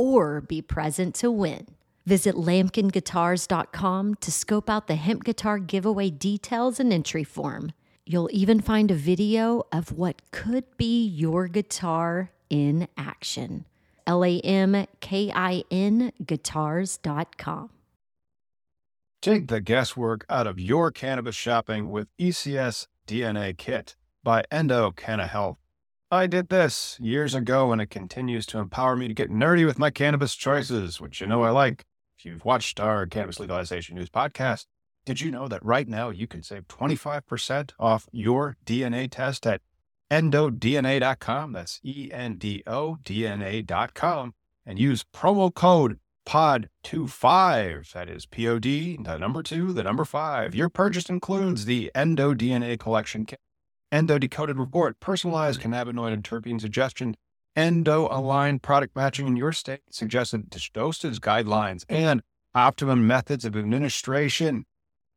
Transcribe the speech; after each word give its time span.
or 0.00 0.40
be 0.40 0.62
present 0.62 1.14
to 1.16 1.30
win. 1.30 1.66
Visit 2.06 2.34
lamkinguitars.com 2.34 4.14
to 4.14 4.32
scope 4.32 4.70
out 4.70 4.86
the 4.86 4.94
hemp 4.96 5.24
guitar 5.24 5.58
giveaway 5.58 6.10
details 6.10 6.80
and 6.80 6.92
entry 6.92 7.24
form. 7.24 7.72
You'll 8.06 8.30
even 8.32 8.60
find 8.60 8.90
a 8.90 8.94
video 8.94 9.62
of 9.70 9.92
what 9.92 10.22
could 10.32 10.64
be 10.76 11.06
your 11.06 11.46
guitar 11.46 12.32
in 12.48 12.88
action. 12.96 13.66
L 14.06 14.24
A 14.24 14.40
M 14.40 14.86
K 15.00 15.30
I 15.32 15.62
N 15.70 16.10
guitars.com. 16.24 17.70
Take 19.22 19.48
the 19.48 19.60
guesswork 19.60 20.24
out 20.30 20.46
of 20.46 20.58
your 20.58 20.90
cannabis 20.90 21.36
shopping 21.36 21.90
with 21.90 22.08
ECS 22.18 22.86
DNA 23.06 23.56
Kit 23.56 23.94
by 24.24 24.42
Endo 24.50 24.90
Canna 24.90 25.26
Health. 25.26 25.59
I 26.12 26.26
did 26.26 26.48
this 26.48 26.98
years 27.00 27.36
ago 27.36 27.70
and 27.70 27.80
it 27.80 27.88
continues 27.88 28.44
to 28.46 28.58
empower 28.58 28.96
me 28.96 29.06
to 29.06 29.14
get 29.14 29.30
nerdy 29.30 29.64
with 29.64 29.78
my 29.78 29.90
cannabis 29.90 30.34
choices, 30.34 31.00
which 31.00 31.20
you 31.20 31.26
know 31.28 31.44
I 31.44 31.50
like. 31.50 31.84
If 32.18 32.24
you've 32.24 32.44
watched 32.44 32.80
our 32.80 33.06
cannabis 33.06 33.38
legalization 33.38 33.94
news 33.94 34.10
podcast, 34.10 34.66
did 35.04 35.20
you 35.20 35.30
know 35.30 35.46
that 35.46 35.64
right 35.64 35.86
now 35.86 36.10
you 36.10 36.26
can 36.26 36.42
save 36.42 36.66
25% 36.66 37.74
off 37.78 38.08
your 38.10 38.56
DNA 38.66 39.08
test 39.08 39.46
at 39.46 39.60
endodna.com? 40.10 41.52
That's 41.52 41.80
E 41.84 42.10
N 42.12 42.38
D 42.38 42.64
O 42.66 42.98
DNA.com 43.04 44.34
and 44.66 44.80
use 44.80 45.04
promo 45.14 45.54
code 45.54 46.00
POD25. 46.26 47.92
That 47.92 48.08
is 48.08 48.26
P 48.26 48.48
O 48.48 48.58
D, 48.58 48.98
the 49.00 49.16
number 49.16 49.44
two, 49.44 49.72
the 49.72 49.84
number 49.84 50.04
five. 50.04 50.56
Your 50.56 50.68
purchase 50.68 51.08
includes 51.08 51.66
the 51.66 51.92
Endo 51.94 52.34
DNA 52.34 52.80
collection 52.80 53.26
kit, 53.26 53.38
Endo 53.92 54.18
decoded 54.18 54.56
report, 54.56 55.00
personalized 55.00 55.60
cannabinoid 55.60 56.12
and 56.12 56.22
terpene 56.22 56.60
suggestion, 56.60 57.16
endo 57.56 58.08
aligned 58.10 58.62
product 58.62 58.94
matching 58.94 59.26
in 59.26 59.36
your 59.36 59.52
state, 59.52 59.80
suggested 59.90 60.48
dosage 60.72 61.20
guidelines, 61.20 61.84
and 61.88 62.22
optimum 62.54 63.06
methods 63.06 63.44
of 63.44 63.56
administration. 63.56 64.64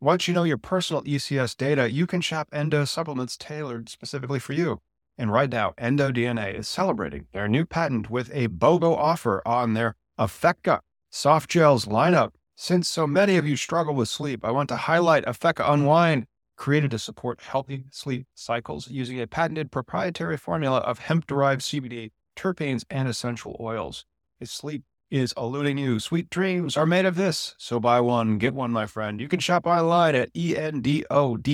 Once 0.02 0.28
you 0.28 0.34
know 0.34 0.44
your 0.44 0.58
personal 0.58 1.04
ECS 1.04 1.56
data, 1.56 1.92
you 1.92 2.08
can 2.08 2.20
shop 2.20 2.50
endo 2.52 2.84
supplements 2.84 3.38
tailored 3.38 3.90
specifically 3.90 4.40
for 4.40 4.54
you. 4.54 4.82
And 5.18 5.32
right 5.32 5.50
now, 5.50 5.74
Endo 5.78 6.12
DNA 6.12 6.58
is 6.58 6.68
celebrating 6.68 7.28
their 7.34 7.48
new 7.48 7.66
patent 7.66 8.10
with 8.10 8.32
a 8.34 8.48
BOGO 8.48 8.98
offer 8.98 9.42
on 9.46 9.74
their 9.74 9.96
Affecca 10.20 10.80
soft 11.12 11.50
gels 11.50 11.86
lineup. 11.86 12.32
Since 12.56 12.90
so 12.90 13.06
many 13.06 13.38
of 13.38 13.48
you 13.48 13.56
struggle 13.56 13.94
with 13.94 14.10
sleep, 14.10 14.44
I 14.44 14.52
want 14.52 14.70
to 14.70 14.76
highlight 14.76 15.26
Affecca 15.26 15.72
Unwind, 15.72 16.26
created 16.56 16.92
to 16.92 17.00
support 17.00 17.42
healthy 17.42 17.86
sleep 17.92 18.28
cycles 18.34 18.90
using 18.90 19.20
a 19.20 19.28
patented 19.28 19.72
proprietary 19.72 20.38
formula 20.38 20.80
of 20.80 21.00
hemp 21.00 21.28
derived 21.28 21.62
CBD, 21.62 22.12
terpenes, 22.36 22.84
and 22.90 23.08
essential 23.08 23.58
oils. 23.60 24.06
If 24.40 24.50
sleep 24.50 24.84
is 25.10 25.34
eluding 25.38 25.78
you, 25.78 26.00
sweet 26.00 26.30
dreams 26.30 26.76
are 26.76 26.86
made 26.86 27.06
of 27.06 27.16
this. 27.16 27.56
So 27.58 27.80
buy 27.80 28.02
one, 28.02 28.38
get 28.38 28.54
one, 28.54 28.72
my 28.72 28.86
friend. 28.86 29.22
You 29.22 29.28
can 29.28 29.40
shop 29.40 29.68
online 29.68 30.16
at 30.16 30.34
endodna.com. 30.34 31.50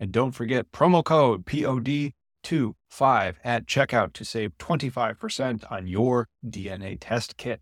And 0.00 0.12
don't 0.12 0.32
forget 0.32 0.70
promo 0.72 1.04
code 1.04 1.44
POD25 1.44 3.34
at 3.44 3.66
checkout 3.66 4.12
to 4.12 4.24
save 4.24 4.56
25% 4.58 5.70
on 5.70 5.86
your 5.86 6.28
DNA 6.46 6.98
test 7.00 7.36
kit. 7.36 7.60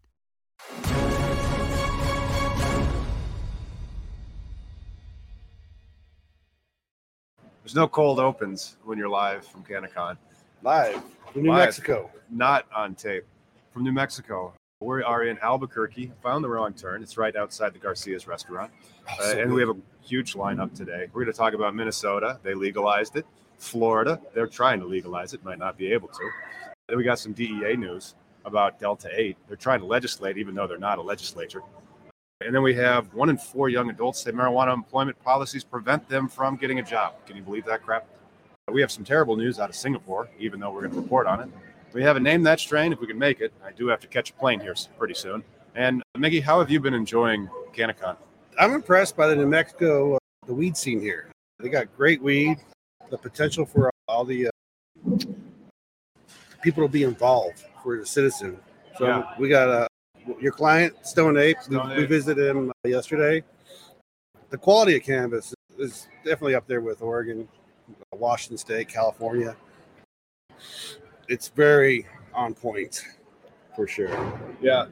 There's 7.67 7.75
no 7.75 7.89
cold 7.89 8.21
opens 8.21 8.77
when 8.85 8.97
you're 8.97 9.09
live 9.09 9.45
from 9.45 9.65
CannaCon. 9.65 10.17
Live 10.63 11.03
from 11.33 11.43
New 11.43 11.51
Live. 11.51 11.65
Mexico. 11.65 12.09
Not 12.31 12.65
on 12.73 12.95
tape. 12.95 13.25
From 13.73 13.83
New 13.83 13.91
Mexico. 13.91 14.55
We 14.81 15.03
are 15.03 15.25
in 15.25 15.37
Albuquerque. 15.43 16.13
Found 16.23 16.45
the 16.45 16.49
wrong 16.49 16.75
turn. 16.75 17.03
It's 17.03 17.19
right 17.19 17.35
outside 17.35 17.75
the 17.75 17.81
Garcia's 17.81 18.29
restaurant. 18.29 18.71
Uh, 19.21 19.35
and 19.39 19.53
we 19.53 19.63
have 19.63 19.71
a 19.71 19.77
huge 20.01 20.35
lineup 20.35 20.77
today. 20.77 21.09
We're 21.13 21.25
going 21.25 21.33
to 21.33 21.37
talk 21.37 21.55
about 21.55 21.75
Minnesota. 21.75 22.39
They 22.45 22.55
legalized 22.55 23.17
it. 23.17 23.27
Florida, 23.59 24.21
they're 24.33 24.47
trying 24.47 24.79
to 24.79 24.87
legalize 24.87 25.35
it, 25.35 25.45
might 25.45 25.59
not 25.59 25.77
be 25.77 25.93
able 25.93 26.07
to. 26.07 26.31
Then 26.87 26.99
we 26.99 27.03
got 27.03 27.19
some 27.19 27.33
DEA 27.33 27.75
news 27.77 28.15
about 28.45 28.79
Delta 28.79 29.09
8. 29.13 29.37
They're 29.49 29.57
trying 29.57 29.81
to 29.81 29.87
legislate, 29.87 30.39
even 30.39 30.55
though 30.55 30.69
they're 30.69 30.79
not 30.79 30.99
a 30.99 31.03
legislature. 31.03 31.63
And 32.43 32.55
then 32.55 32.63
we 32.63 32.75
have 32.75 33.13
one 33.15 33.31
in 33.31 33.39
four 33.39 33.71
young 33.71 33.89
adults 33.89 34.21
say 34.23 34.31
marijuana 34.31 34.75
employment 34.75 35.19
policies 35.25 35.65
prevent 35.65 36.07
them 36.07 36.29
from 36.29 36.57
getting 36.57 36.79
a 36.79 36.83
job. 36.83 37.15
Can 37.27 37.35
you 37.35 37.43
believe 37.43 37.65
that 37.65 37.83
crap? 37.83 38.07
We 38.71 38.83
have 38.83 38.91
some 38.93 39.05
terrible 39.05 39.37
news 39.37 39.59
out 39.59 39.71
of 39.71 39.77
Singapore, 39.77 40.29
even 40.39 40.61
though 40.61 40.71
we're 40.71 40.83
going 40.83 40.93
to 40.93 41.01
report 41.01 41.27
on 41.27 41.41
it. 41.41 41.49
We 41.95 42.03
haven't 42.03 42.25
named 42.25 42.45
that 42.45 42.61
strain 42.61 42.93
if 42.93 43.01
we 43.01 43.07
can 43.07 43.19
make 43.19 43.41
it. 43.41 43.55
I 43.65 43.73
do 43.73 43.87
have 43.87 44.01
to 44.01 44.07
catch 44.07 44.31
a 44.31 44.33
plane 44.35 44.61
here 44.61 44.75
pretty 44.99 45.15
soon. 45.15 45.43
And 45.77 46.03
Miggy, 46.19 46.43
how 46.43 46.59
have 46.59 46.71
you 46.71 46.79
been 46.79 46.93
enjoying 46.93 47.49
CannaCon? 47.73 48.17
I'm 48.59 48.73
impressed 48.75 49.17
by 49.17 49.29
the 49.29 49.37
New 49.37 49.47
Mexico, 49.47 50.17
uh, 50.17 50.19
the 50.47 50.53
weed 50.53 50.77
scene 50.77 51.01
here. 51.01 51.31
They 51.59 51.71
got 51.71 51.95
great 51.97 52.21
weed, 52.21 52.59
the 53.09 53.17
potential 53.17 53.65
for 53.65 53.91
all 54.09 54.25
the 54.27 54.49
uh, 54.49 55.17
people 56.63 56.83
to 56.83 56.89
be 56.89 57.05
involved 57.05 57.65
for 57.83 57.97
the 57.97 58.05
citizen. 58.05 58.59
So 58.99 59.07
Yeah. 59.07 59.35
we 59.39 59.49
got 59.49 59.69
uh, 59.69 59.89
your 60.41 60.53
client, 60.53 60.95
Stone 61.07 61.37
Ape. 61.39 61.61
Stone 61.63 61.91
we, 61.91 61.97
we 61.99 62.05
visited 62.07 62.49
him 62.49 62.71
uh, 62.71 62.89
yesterday. 62.89 63.43
The 64.51 64.59
quality 64.59 64.97
of 64.97 65.03
cannabis 65.03 65.55
is 65.79 66.09
definitely 66.25 66.55
up 66.55 66.67
there 66.67 66.81
with 66.81 67.03
Oregon, 67.03 67.49
Washington 68.13 68.59
State, 68.59 68.89
California. 68.89 69.57
It's 71.29 71.49
very 71.49 72.07
on 72.35 72.55
point 72.55 73.03
for 73.75 73.87
sure. 73.87 74.09
Yeah. 74.61 74.87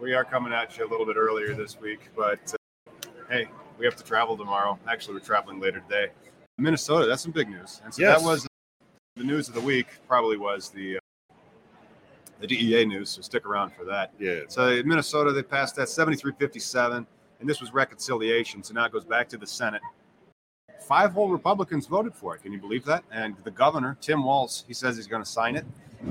We 0.00 0.14
are 0.14 0.24
coming 0.24 0.52
at 0.52 0.76
you 0.76 0.86
a 0.86 0.90
little 0.90 1.06
bit 1.06 1.16
earlier 1.16 1.54
this 1.54 1.80
week, 1.80 2.10
but 2.16 2.38
uh, 2.52 3.08
hey, 3.30 3.48
we 3.78 3.84
have 3.86 3.96
to 3.96 4.04
travel 4.04 4.36
tomorrow. 4.36 4.78
Actually, 4.88 5.14
we're 5.14 5.20
traveling 5.20 5.60
later 5.60 5.80
today. 5.80 6.10
Minnesota, 6.58 7.06
that's 7.06 7.22
some 7.22 7.32
big 7.32 7.48
news. 7.48 7.80
And 7.84 7.92
so 7.92 8.02
Yes. 8.02 8.18
that 8.20 8.26
was 8.26 8.44
uh, 8.44 8.48
the 9.16 9.24
news 9.24 9.48
of 9.48 9.54
the 9.54 9.60
week, 9.60 9.86
probably 10.08 10.36
was 10.36 10.70
the 10.70 10.96
uh, 10.96 11.00
the 12.40 12.46
DEA 12.46 12.84
news, 12.84 13.10
so 13.10 13.22
stick 13.22 13.46
around 13.46 13.72
for 13.72 13.84
that. 13.84 14.12
Yeah. 14.18 14.40
So 14.48 14.68
in 14.68 14.86
Minnesota, 14.86 15.32
they 15.32 15.42
passed 15.42 15.76
that 15.76 15.88
7357, 15.88 17.06
and 17.40 17.48
this 17.48 17.60
was 17.60 17.72
reconciliation. 17.72 18.62
So 18.62 18.74
now 18.74 18.84
it 18.84 18.92
goes 18.92 19.04
back 19.04 19.28
to 19.30 19.36
the 19.36 19.46
Senate. 19.46 19.82
Five 20.86 21.12
whole 21.12 21.28
Republicans 21.28 21.86
voted 21.86 22.14
for 22.14 22.36
it. 22.36 22.42
Can 22.42 22.52
you 22.52 22.60
believe 22.60 22.84
that? 22.84 23.02
And 23.10 23.34
the 23.44 23.50
governor, 23.50 23.96
Tim 24.00 24.22
Walz, 24.22 24.64
he 24.68 24.74
says 24.74 24.96
he's 24.96 25.06
going 25.06 25.22
to 25.22 25.28
sign 25.28 25.56
it. 25.56 25.64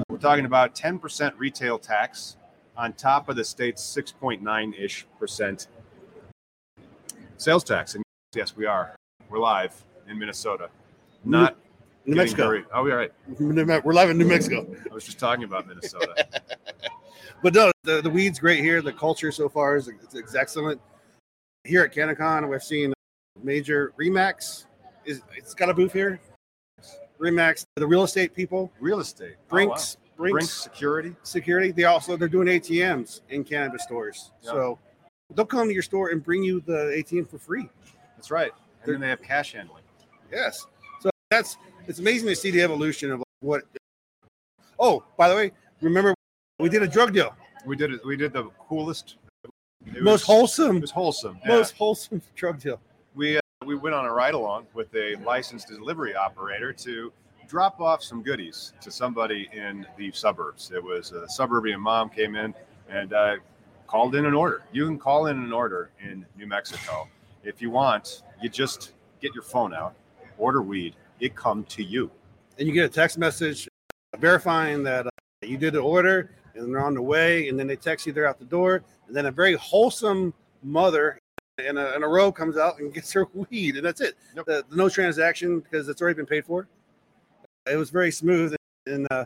We're 0.09 0.17
talking 0.17 0.45
about 0.45 0.75
10% 0.75 1.33
retail 1.37 1.79
tax 1.79 2.37
on 2.75 2.93
top 2.93 3.29
of 3.29 3.35
the 3.35 3.43
state's 3.43 3.83
6.9 3.83 4.79
ish 4.79 5.05
percent 5.19 5.67
sales 7.37 7.63
tax. 7.63 7.95
And 7.95 8.03
yes, 8.35 8.55
we 8.55 8.65
are. 8.65 8.95
We're 9.29 9.39
live 9.39 9.81
in 10.09 10.19
Minnesota. 10.19 10.69
Not 11.23 11.57
New 12.05 12.15
Mexico. 12.15 12.45
hurried. 12.45 12.65
Oh, 12.73 12.83
we're 12.83 12.97
right. 12.97 13.11
We're 13.85 13.93
live 13.93 14.09
in 14.09 14.17
New 14.17 14.27
Mexico. 14.27 14.67
I 14.89 14.93
was 14.93 15.05
just 15.05 15.19
talking 15.19 15.43
about 15.43 15.67
Minnesota. 15.67 16.27
But 17.43 17.53
no, 17.53 17.71
the, 17.83 18.01
the 18.01 18.09
weed's 18.09 18.39
great 18.39 18.63
here. 18.63 18.81
The 18.81 18.93
culture 18.93 19.31
so 19.31 19.47
far 19.47 19.75
is, 19.75 19.87
is 20.13 20.35
excellent. 20.35 20.81
Here 21.63 21.83
at 21.83 21.93
CannaCon, 21.93 22.49
we've 22.49 22.63
seen 22.63 22.91
major 23.43 23.93
Remax. 23.99 24.65
Is 25.05 25.21
it's 25.35 25.53
got 25.53 25.69
a 25.69 25.73
booth 25.73 25.93
here? 25.93 26.19
Remax, 27.19 27.63
the 27.75 27.85
real 27.85 28.03
estate 28.03 28.33
people, 28.33 28.71
Real 28.79 28.99
estate. 28.99 29.35
Oh, 29.37 29.41
wow. 29.41 29.49
Brinks, 29.49 29.97
Brinks, 30.17 30.33
Brinks 30.33 30.53
Security. 30.53 31.15
Security. 31.21 31.71
They 31.71 31.83
also 31.83 32.17
they're 32.17 32.27
doing 32.27 32.47
ATMs 32.47 33.21
in 33.29 33.43
cannabis 33.43 33.83
stores. 33.83 34.31
Yeah. 34.41 34.51
So 34.51 34.79
they'll 35.35 35.45
come 35.45 35.67
to 35.67 35.73
your 35.73 35.83
store 35.83 36.09
and 36.09 36.23
bring 36.23 36.43
you 36.43 36.61
the 36.61 36.95
ATM 36.97 37.29
for 37.29 37.37
free. 37.37 37.69
That's 38.15 38.31
right. 38.31 38.51
And 38.83 38.93
then 38.93 39.01
they 39.01 39.09
have 39.09 39.21
cash 39.21 39.53
handling. 39.53 39.83
Yes. 40.31 40.65
So 40.99 41.11
that's 41.29 41.57
it's 41.87 41.99
amazing 41.99 42.27
to 42.29 42.35
see 42.35 42.51
the 42.51 42.61
evolution 42.61 43.11
of 43.11 43.23
what. 43.41 43.63
Oh, 44.79 45.03
by 45.17 45.29
the 45.29 45.35
way, 45.35 45.51
remember 45.81 46.13
we 46.59 46.69
did 46.69 46.83
a 46.83 46.87
drug 46.87 47.13
deal. 47.13 47.35
We 47.65 47.75
did 47.75 47.91
it. 47.93 48.05
We 48.05 48.15
did 48.17 48.33
the 48.33 48.45
coolest, 48.67 49.15
most 49.85 50.05
was- 50.05 50.23
wholesome, 50.23 50.77
It 50.77 50.81
was 50.81 50.91
wholesome. 50.91 51.39
yeah. 51.43 51.55
most 51.55 51.75
wholesome 51.75 52.21
drug 52.35 52.59
deal. 52.59 52.79
we 53.15 53.37
uh, 53.37 53.41
we 53.65 53.75
went 53.75 53.95
on 53.95 54.05
a 54.05 54.11
ride 54.13 54.33
along 54.33 54.67
with 54.73 54.93
a 54.95 55.15
licensed 55.25 55.67
delivery 55.69 56.15
operator 56.15 56.71
to 56.73 57.11
drop 57.47 57.79
off 57.79 58.03
some 58.03 58.21
goodies 58.21 58.73
to 58.81 58.91
somebody 58.91 59.47
in 59.53 59.85
the 59.97 60.11
suburbs. 60.11 60.71
It 60.71 60.83
was 60.83 61.11
a 61.11 61.27
suburban 61.29 61.79
mom 61.79 62.09
came 62.09 62.35
in 62.35 62.53
and 62.89 63.13
uh, 63.13 63.35
called 63.87 64.15
in 64.15 64.25
an 64.25 64.33
order. 64.33 64.63
You 64.71 64.85
can 64.85 64.99
call 64.99 65.27
in 65.27 65.37
an 65.37 65.53
order 65.53 65.89
in 66.03 66.25
New 66.37 66.47
Mexico 66.47 67.07
if 67.43 67.61
you 67.61 67.69
want. 67.71 68.23
You 68.41 68.49
just 68.49 68.91
get 69.21 69.33
your 69.33 69.43
phone 69.43 69.73
out, 69.73 69.95
order 70.37 70.61
weed. 70.61 70.95
It 71.19 71.35
come 71.35 71.63
to 71.65 71.83
you. 71.83 72.11
and 72.57 72.67
you 72.67 72.73
get 72.73 72.85
a 72.85 72.89
text 72.89 73.17
message 73.17 73.67
verifying 74.19 74.83
that 74.83 75.07
uh, 75.07 75.09
you 75.43 75.57
did 75.57 75.73
the 75.73 75.79
order 75.79 76.31
and 76.55 76.73
they're 76.73 76.83
on 76.83 76.93
the 76.93 77.01
way 77.01 77.49
and 77.49 77.59
then 77.59 77.67
they 77.67 77.75
text 77.75 78.05
you 78.05 78.13
they're 78.13 78.27
out 78.27 78.39
the 78.39 78.45
door 78.45 78.81
and 79.07 79.15
then 79.15 79.25
a 79.25 79.31
very 79.31 79.55
wholesome 79.55 80.33
mother 80.63 81.17
in 81.65 81.77
a, 81.77 81.91
in 81.95 82.03
a 82.03 82.07
row 82.07 82.31
comes 82.31 82.57
out 82.57 82.79
and 82.79 82.93
gets 82.97 83.11
her 83.11 83.27
weed 83.33 83.75
and 83.77 83.85
that's 83.85 84.01
it 84.01 84.15
Yep. 84.35 84.45
the, 84.45 84.65
the 84.69 84.75
no 84.75 84.87
transaction 84.89 85.59
because 85.59 85.87
it's 85.89 86.01
already 86.01 86.15
been 86.15 86.25
paid 86.25 86.45
for 86.45 86.67
it 87.69 87.75
was 87.75 87.89
very 87.89 88.11
smooth 88.11 88.55
and 88.87 89.07
uh, 89.11 89.25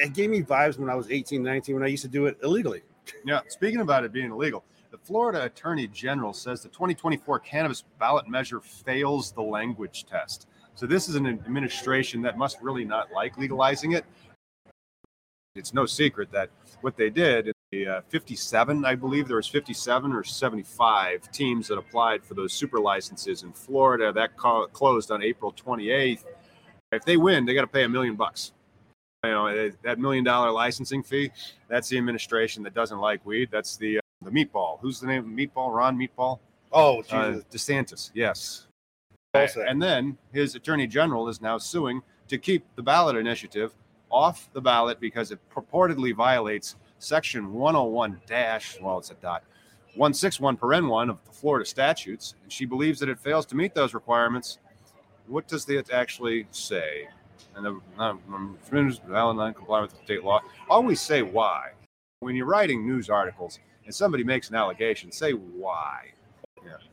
it 0.00 0.12
gave 0.14 0.30
me 0.30 0.42
vibes 0.42 0.78
when 0.78 0.88
i 0.88 0.94
was 0.94 1.10
18 1.10 1.42
19 1.42 1.74
when 1.74 1.84
i 1.84 1.88
used 1.88 2.02
to 2.02 2.08
do 2.08 2.26
it 2.26 2.38
illegally 2.42 2.82
Yeah. 3.24 3.40
Speaking 3.48 3.80
about 3.82 4.02
it 4.02 4.12
being 4.12 4.32
illegal, 4.32 4.64
the 4.90 4.98
Florida 4.98 5.44
Attorney 5.44 5.86
General 5.86 6.32
says 6.32 6.62
the 6.62 6.68
2024 6.70 7.38
cannabis 7.38 7.84
ballot 8.00 8.28
measure 8.28 8.60
fails 8.60 9.30
the 9.30 9.42
language 9.42 10.06
test. 10.06 10.48
So 10.76 10.86
this 10.86 11.08
is 11.08 11.14
an 11.14 11.26
administration 11.26 12.20
that 12.22 12.36
must 12.36 12.60
really 12.60 12.84
not 12.84 13.10
like 13.10 13.38
legalizing 13.38 13.92
it. 13.92 14.04
It's 15.54 15.72
no 15.72 15.86
secret 15.86 16.30
that 16.32 16.50
what 16.82 16.98
they 16.98 17.08
did, 17.08 17.46
in 17.46 17.52
the 17.72 17.86
uh, 17.86 18.00
57, 18.08 18.84
I 18.84 18.94
believe 18.94 19.26
there 19.26 19.38
was 19.38 19.48
57 19.48 20.12
or 20.12 20.22
75 20.22 21.32
teams 21.32 21.66
that 21.68 21.78
applied 21.78 22.22
for 22.22 22.34
those 22.34 22.52
super 22.52 22.78
licenses 22.78 23.42
in 23.42 23.52
Florida. 23.52 24.12
That 24.12 24.36
co- 24.36 24.66
closed 24.66 25.10
on 25.10 25.22
April 25.22 25.50
28th. 25.50 26.24
If 26.92 27.06
they 27.06 27.16
win, 27.16 27.46
they 27.46 27.54
got 27.54 27.62
to 27.62 27.66
pay 27.66 27.84
a 27.84 27.88
million 27.88 28.14
bucks. 28.14 28.52
You 29.24 29.30
know 29.30 29.46
eh, 29.46 29.70
that 29.82 29.98
million 29.98 30.24
dollar 30.24 30.50
licensing 30.50 31.02
fee. 31.02 31.30
That's 31.68 31.88
the 31.88 31.96
administration 31.96 32.62
that 32.64 32.74
doesn't 32.74 32.98
like 32.98 33.24
weed. 33.24 33.48
That's 33.50 33.78
the 33.78 33.98
uh, 33.98 34.00
the 34.22 34.30
meatball. 34.30 34.78
Who's 34.80 35.00
the 35.00 35.06
name? 35.06 35.24
Of 35.24 35.30
meatball. 35.30 35.74
Ron 35.74 35.98
Meatball. 35.98 36.38
oh 36.70 37.02
Uh, 37.10 37.32
Jesus. 37.32 37.44
DeSantis. 37.50 38.10
Yes. 38.14 38.65
And 39.68 39.82
then 39.82 40.16
his 40.32 40.54
attorney 40.54 40.86
general 40.86 41.28
is 41.28 41.40
now 41.40 41.58
suing 41.58 42.02
to 42.28 42.38
keep 42.38 42.64
the 42.76 42.82
ballot 42.82 43.16
initiative 43.16 43.72
off 44.10 44.48
the 44.52 44.60
ballot 44.60 45.00
because 45.00 45.30
it 45.30 45.38
purportedly 45.50 46.14
violates 46.14 46.76
section 46.98 47.52
101 47.52 48.20
dash, 48.26 48.78
well, 48.80 48.98
it's 48.98 49.10
a 49.10 49.14
dot, 49.14 49.42
161 49.94 50.56
paren 50.56 50.88
1 50.88 51.10
of 51.10 51.18
the 51.24 51.32
Florida 51.32 51.64
statutes. 51.64 52.34
And 52.42 52.52
she 52.52 52.64
believes 52.64 53.00
that 53.00 53.08
it 53.08 53.18
fails 53.18 53.46
to 53.46 53.56
meet 53.56 53.74
those 53.74 53.94
requirements. 53.94 54.58
What 55.26 55.48
does 55.48 55.68
it 55.68 55.90
actually 55.90 56.46
say? 56.50 57.08
And 57.54 57.64
the 57.64 57.80
um, 57.98 58.58
valid 58.68 59.36
non 59.36 59.54
comply 59.54 59.80
with 59.80 59.94
state 60.04 60.22
law. 60.22 60.40
Always 60.68 61.00
say 61.00 61.22
why. 61.22 61.70
When 62.20 62.36
you're 62.36 62.46
writing 62.46 62.86
news 62.86 63.08
articles 63.08 63.58
and 63.84 63.94
somebody 63.94 64.24
makes 64.24 64.50
an 64.50 64.56
allegation, 64.56 65.10
say 65.10 65.32
why. 65.32 66.12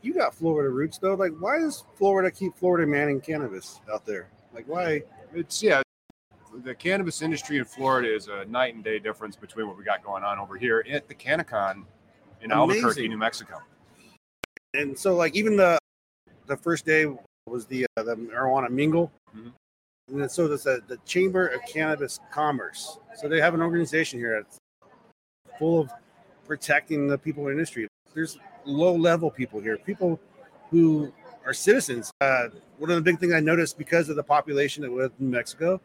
You 0.02 0.14
got 0.14 0.34
florida 0.34 0.70
roots 0.70 0.98
though. 0.98 1.14
Like 1.14 1.32
why 1.38 1.58
does 1.58 1.84
florida 1.96 2.30
keep 2.30 2.56
florida 2.56 2.86
manning 2.86 3.20
cannabis 3.20 3.80
out 3.92 4.04
there? 4.06 4.28
Like 4.54 4.66
why? 4.68 5.02
It's 5.34 5.62
yeah. 5.62 5.82
The 6.62 6.74
cannabis 6.74 7.20
industry 7.20 7.58
in 7.58 7.64
Florida 7.64 8.14
is 8.14 8.28
a 8.28 8.44
night 8.44 8.76
and 8.76 8.84
day 8.84 9.00
difference 9.00 9.34
between 9.34 9.66
what 9.66 9.76
we 9.76 9.82
got 9.82 10.04
going 10.04 10.22
on 10.22 10.38
over 10.38 10.56
here 10.56 10.84
at 10.88 11.08
the 11.08 11.14
CannaCon 11.14 11.82
in 12.42 12.52
Albuquerque, 12.52 13.08
New 13.08 13.16
Mexico. 13.16 13.58
and 14.74 14.96
so 14.96 15.16
like 15.16 15.34
even 15.34 15.56
the 15.56 15.76
the 16.46 16.56
first 16.56 16.86
day 16.86 17.06
was 17.48 17.66
the 17.66 17.84
uh, 17.96 18.04
the 18.04 18.14
marijuana 18.14 18.70
mingle. 18.70 19.10
Mhm. 19.36 19.52
and 20.08 20.20
then 20.20 20.28
so 20.28 20.46
there's 20.46 20.66
a, 20.66 20.80
the 20.86 20.98
chamber 20.98 21.48
of 21.48 21.60
cannabis 21.66 22.20
commerce. 22.30 22.98
So 23.16 23.28
they 23.28 23.40
have 23.40 23.54
an 23.54 23.60
organization 23.62 24.20
here 24.20 24.40
that's 24.40 24.58
full 25.58 25.80
of 25.80 25.90
protecting 26.46 27.08
the 27.08 27.18
people 27.18 27.42
in 27.42 27.46
the 27.46 27.52
industry. 27.52 27.88
There's 28.14 28.38
low 28.64 28.94
level 28.94 29.30
people 29.30 29.60
here 29.60 29.76
people 29.76 30.18
who 30.70 31.12
are 31.46 31.52
citizens 31.54 32.10
uh, 32.20 32.48
one 32.78 32.90
of 32.90 32.96
the 32.96 33.02
big 33.02 33.18
things 33.18 33.32
i 33.32 33.40
noticed 33.40 33.76
because 33.78 34.08
of 34.08 34.16
the 34.16 34.22
population 34.22 34.82
that 34.82 34.90
was 34.90 35.10
in 35.20 35.30
mexico 35.30 35.80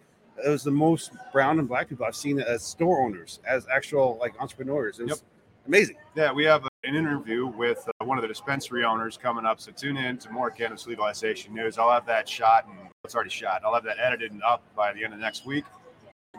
it 0.46 0.50
was 0.50 0.64
the 0.64 0.72
most 0.72 1.12
brown 1.34 1.60
and 1.60 1.68
black 1.68 1.90
people 1.90 2.06
i've 2.06 2.16
seen 2.16 2.40
as 2.40 2.64
store 2.64 3.02
owners 3.04 3.40
as 3.48 3.66
actual 3.74 4.18
like 4.20 4.34
entrepreneurs 4.40 5.00
it 5.00 5.04
was 5.04 5.12
Yep. 5.12 5.20
amazing 5.68 5.96
Yeah, 6.16 6.32
we 6.32 6.44
have 6.46 6.64
an 6.84 6.96
interview 6.96 7.46
with 7.48 7.86
uh, 7.88 8.06
one 8.06 8.18
of 8.18 8.22
the 8.22 8.28
dispensary 8.28 8.86
owners 8.86 9.18
coming 9.18 9.46
up. 9.46 9.60
So 9.60 9.72
tune 9.74 9.98
in 9.98 10.18
to 10.20 10.30
more 10.32 10.50
cannabis 10.50 10.88
legalization 10.88 11.54
news. 11.54 11.78
I'll 11.78 11.92
have 11.92 12.06
that 12.06 12.28
shot 12.28 12.66
and 12.68 12.90
it's 13.04 13.14
already 13.16 13.30
shot. 13.30 13.62
I'll 13.66 13.74
have 13.74 13.84
that 13.84 13.98
edited 14.00 14.32
and 14.32 14.42
up 14.44 14.64
by 14.76 14.94
the 14.94 15.04
end 15.04 15.14
of 15.14 15.20
next 15.20 15.46
week. 15.46 15.66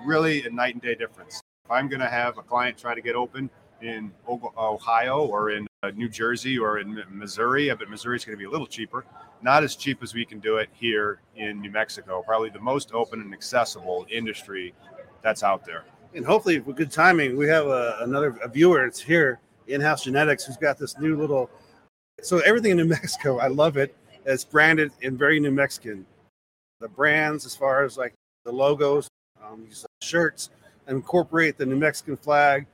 Really 0.05 0.45
a 0.45 0.51
night 0.51 0.75
and 0.75 0.83
day 0.83 0.95
difference. 0.95 1.43
If 1.67 1.71
I'm 1.71 1.89
going 1.89 2.01
to 2.01 2.09
have 2.09 2.39
a 2.39 2.43
client 2.43 2.79
try 2.79 2.95
to 2.95 3.03
get 3.03 3.15
open 3.17 3.51
in 3.83 4.13
Ohio 4.29 5.27
or 5.27 5.51
in 5.51 5.67
New 5.95 6.11
Jersey 6.11 6.59
or 6.59 6.79
in 6.79 7.03
Missouri, 7.11 7.71
I 7.71 7.75
bet 7.75 7.89
is 7.91 8.05
going 8.05 8.19
to 8.19 8.37
be 8.37 8.45
a 8.45 8.51
little 8.51 8.67
cheaper. 8.67 9.07
Not 9.41 9.65
as 9.65 9.77
cheap 9.77 10.03
as 10.03 10.13
we 10.13 10.27
can 10.27 10.39
do 10.39 10.59
it 10.59 10.69
here 10.75 11.21
in 11.37 11.59
New 11.61 11.71
Mexico. 11.71 12.23
Probably 12.23 12.51
the 12.51 12.61
most 12.61 12.93
open 12.93 13.21
and 13.23 13.33
accessible 13.33 14.05
industry 14.11 14.75
that's 15.23 15.43
out 15.43 15.65
there. 15.65 15.85
and 16.15 16.25
hopefully 16.25 16.61
with 16.61 16.77
good 16.77 16.91
timing 16.91 17.37
we 17.37 17.47
have 17.47 17.67
a, 17.67 17.99
another 18.01 18.37
a 18.43 18.49
viewer 18.49 18.85
it's 18.85 19.01
here 19.01 19.39
in-house 19.69 20.05
genetics 20.05 20.45
who's 20.45 20.57
got 20.57 20.79
this 20.79 20.99
new 20.99 21.17
little 21.17 21.49
so 22.23 22.39
everything 22.41 22.73
in 22.73 22.77
new 22.77 22.85
mexico 22.99 23.39
i 23.39 23.47
love 23.47 23.77
it 23.77 23.97
it's 24.27 24.45
branded 24.45 24.91
in 25.03 25.17
very 25.17 25.39
new 25.41 25.51
mexican 25.51 26.05
the 26.81 26.89
brands 26.89 27.47
as 27.47 27.55
far 27.55 27.85
as 27.85 27.97
like 27.97 28.15
the 28.45 28.53
logos 28.53 29.09
um, 29.45 29.65
these 29.65 29.87
shirts 30.03 30.51
incorporate 30.89 31.57
the 31.57 31.67
new 31.67 31.77
mexican 31.77 32.17
flag 32.17 32.67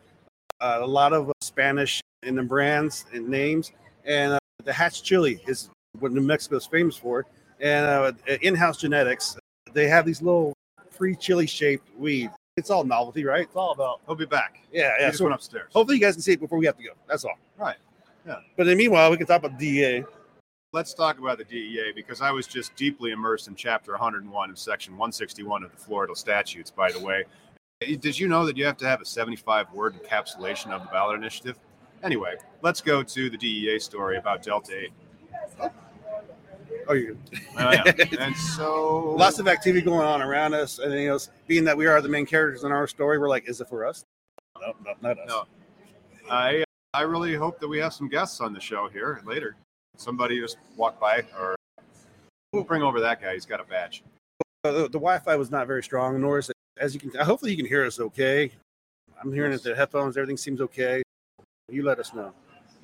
uh, 0.61 0.79
a 0.81 0.87
lot 0.87 1.13
of 1.13 1.29
uh, 1.29 1.33
spanish 1.41 2.01
in 2.27 2.35
the 2.35 2.43
brands 2.43 3.07
and 3.13 3.27
names 3.29 3.73
and 4.05 4.33
uh, 4.35 4.39
the 4.65 4.73
hatch 4.73 5.03
chili 5.03 5.41
is 5.47 5.71
what 6.01 6.13
new 6.13 6.21
mexico 6.21 6.57
is 6.57 6.67
famous 6.67 6.97
for 6.97 7.25
and 7.61 7.87
uh, 7.87 8.13
in-house 8.43 8.77
genetics 8.79 9.39
they 9.73 9.87
have 9.89 10.05
these 10.05 10.21
little 10.21 10.53
free 10.91 11.15
chili 11.17 11.47
shaped 11.47 11.89
weed 11.97 12.31
it's 12.59 12.71
all 12.71 12.85
novelty, 12.85 13.23
right? 13.23 13.43
It's 13.43 13.55
all 13.55 13.73
about 13.73 14.01
He'll 14.07 14.15
be 14.15 14.25
back. 14.25 14.61
yeah, 14.73 14.93
He 14.97 15.03
yeah. 15.03 15.09
just 15.09 15.19
So 15.19 15.25
went 15.25 15.35
upstairs. 15.35 15.71
hopefully 15.75 15.99
you 15.99 16.03
guys 16.03 16.15
can 16.15 16.23
see 16.23 16.33
it 16.33 16.41
before 16.41 16.57
we 16.57 16.65
have 16.65 16.79
to 16.79 16.83
go. 16.83 16.93
That's 17.07 17.23
all. 17.27 17.39
Right. 17.59 17.77
Yeah. 18.27 18.37
But 18.57 18.65
then 18.65 18.79
meanwhile, 18.79 19.11
we 19.11 19.19
can 19.19 19.27
talk 19.27 19.45
about 19.45 19.59
DEA. 19.59 20.05
let's 20.73 20.95
talk 20.95 21.19
about 21.19 21.37
the 21.37 21.45
DEA 21.45 21.93
because 21.95 22.23
I 22.23 22.31
was 22.31 22.47
just 22.47 22.75
deeply 22.75 23.11
immersed 23.11 23.47
in 23.49 23.57
Chapter 23.57 23.93
101 23.93 24.49
of 24.49 24.59
Section 24.59 24.95
161 24.95 25.65
of 25.65 25.71
the 25.71 25.77
Florida 25.77 26.17
statutes. 26.17 26.71
By 26.71 26.91
the 26.91 26.99
way, 26.99 27.25
did 27.83 28.19
you 28.19 28.27
know 28.27 28.47
that 28.47 28.57
you 28.57 28.65
have 28.65 28.79
to 28.79 28.87
have 28.87 29.03
a 29.03 29.05
75 29.05 29.71
word 29.75 29.95
encapsulation 30.03 30.71
of 30.71 30.81
the 30.81 30.89
ballot 30.89 31.17
initiative? 31.19 31.59
Anyway, 32.07 32.37
let's 32.63 32.81
go 32.81 33.03
to 33.03 33.29
the 33.29 33.37
DEA 33.37 33.81
story 33.81 34.17
about 34.17 34.41
Delta 34.41 34.85
8. 35.61 35.71
Oh, 36.89 36.93
you 36.95 37.19
Oh, 37.59 37.73
yeah. 37.73 37.83
and 38.21 38.37
so, 38.37 39.11
lots 39.19 39.41
of 39.41 39.49
activity 39.49 39.85
going 39.85 40.07
on 40.07 40.23
around 40.23 40.55
us, 40.55 40.79
and 40.79 40.95
you 40.95 41.09
know, 41.09 41.19
being 41.49 41.65
that 41.65 41.77
we 41.77 41.87
are 41.87 42.01
the 42.01 42.09
main 42.09 42.25
characters 42.25 42.63
in 42.63 42.71
our 42.71 42.87
story, 42.87 43.19
we're 43.19 43.29
like, 43.29 43.49
is 43.49 43.61
it 43.61 43.69
for 43.69 43.85
us? 43.85 44.05
No, 44.61 44.73
no, 44.85 44.93
not 45.03 45.19
us. 45.19 45.25
No. 45.27 45.45
I 46.31 46.63
I 46.95 47.03
really 47.03 47.35
hope 47.35 47.59
that 47.59 47.67
we 47.67 47.79
have 47.79 47.93
some 47.93 48.09
guests 48.09 48.41
on 48.41 48.53
the 48.53 48.61
show 48.61 48.89
here 48.89 49.21
later. 49.27 49.57
Somebody 49.97 50.39
just 50.39 50.59
walk 50.77 51.01
by, 51.01 51.25
or 51.37 51.57
we'll 52.53 52.63
bring 52.63 52.83
over 52.83 53.01
that 53.01 53.21
guy. 53.21 53.35
He's 53.35 53.47
got 53.47 53.61
a 53.61 53.65
badge. 53.65 54.05
Uh, 54.65 54.71
The, 54.71 54.83
the 54.83 54.99
Wi-Fi 54.99 55.35
was 55.35 55.51
not 55.51 55.67
very 55.67 55.83
strong, 55.83 56.21
nor 56.21 56.39
is 56.39 56.51
it, 56.51 56.57
as 56.79 56.95
you 56.95 57.01
can. 57.01 57.11
Hopefully, 57.21 57.51
you 57.51 57.57
can 57.57 57.67
hear 57.67 57.85
us 57.85 57.99
okay. 57.99 58.53
I'm 59.21 59.33
hearing 59.33 59.53
it. 59.53 59.65
The 59.65 59.75
headphones, 59.75 60.17
everything 60.17 60.37
seems 60.37 60.61
okay. 60.61 61.03
You 61.69 61.83
let 61.83 61.99
us 61.99 62.15
know. 62.15 62.33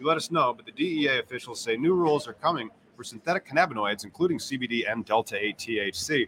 You 0.01 0.09
let 0.09 0.17
us 0.17 0.33
know, 0.33 0.53
but 0.53 0.67
the 0.67 0.73
DEA 0.73 1.21
officials 1.21 1.61
say 1.61 1.77
new 1.77 1.95
rules 1.95 2.27
are 2.27 2.33
coming 2.33 2.69
for 2.97 3.05
synthetic 3.05 3.47
cannabinoids, 3.47 4.03
including 4.03 4.39
CBD 4.39 4.91
and 4.91 5.05
Delta 5.05 5.37
8 5.39 5.57
THC, 5.57 6.27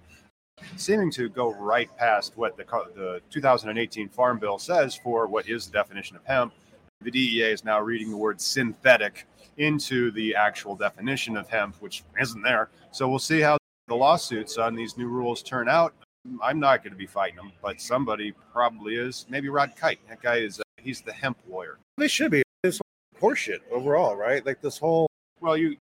seeming 0.77 1.11
to 1.11 1.29
go 1.29 1.53
right 1.55 1.91
past 1.97 2.37
what 2.37 2.57
the, 2.57 2.65
the 2.95 3.21
2018 3.31 4.09
Farm 4.09 4.39
Bill 4.39 4.61
says 4.61 4.95
for 4.95 5.27
what 5.27 5.49
is 5.49 5.67
the 5.67 5.73
definition 5.73 6.15
of 6.15 6.25
hemp. 6.25 6.53
The 7.01 7.11
DEA 7.11 7.51
is 7.51 7.65
now 7.65 7.81
reading 7.81 8.09
the 8.09 8.17
word 8.17 8.41
synthetic 8.41 9.27
into 9.57 10.13
the 10.13 10.37
actual 10.37 10.77
definition 10.77 11.37
of 11.37 11.49
hemp, 11.49 11.75
which 11.81 12.05
isn't 12.21 12.43
there. 12.43 12.71
So 12.93 13.09
we'll 13.09 13.19
see 13.19 13.41
how 13.41 13.59
the 13.89 13.97
lawsuits 13.97 14.59
on 14.59 14.77
these 14.77 14.97
new 14.97 15.09
rules 15.09 15.43
turn 15.43 15.69
out. 15.69 15.93
I'm 16.41 16.61
not 16.61 16.85
going 16.85 16.93
to 16.93 16.99
be 16.99 17.07
fighting 17.07 17.35
them, 17.35 17.51
but 17.61 17.81
somebody 17.81 18.33
probably 18.53 18.95
is. 18.95 19.27
Maybe 19.29 19.49
Rod 19.49 19.73
Kight. 19.77 19.99
That 20.09 20.23
guy 20.23 20.37
is, 20.37 20.61
uh, 20.61 20.63
he's 20.81 21.01
the 21.01 21.13
hemp 21.13 21.37
lawyer. 21.49 21.79
They 21.99 22.07
should 22.07 22.31
be. 22.31 22.44
Horseshit 23.21 23.61
overall, 23.71 24.17
right? 24.17 24.45
Like 24.45 24.61
this 24.61 24.79
whole 24.79 25.07
Well, 25.41 25.57
you, 25.57 25.77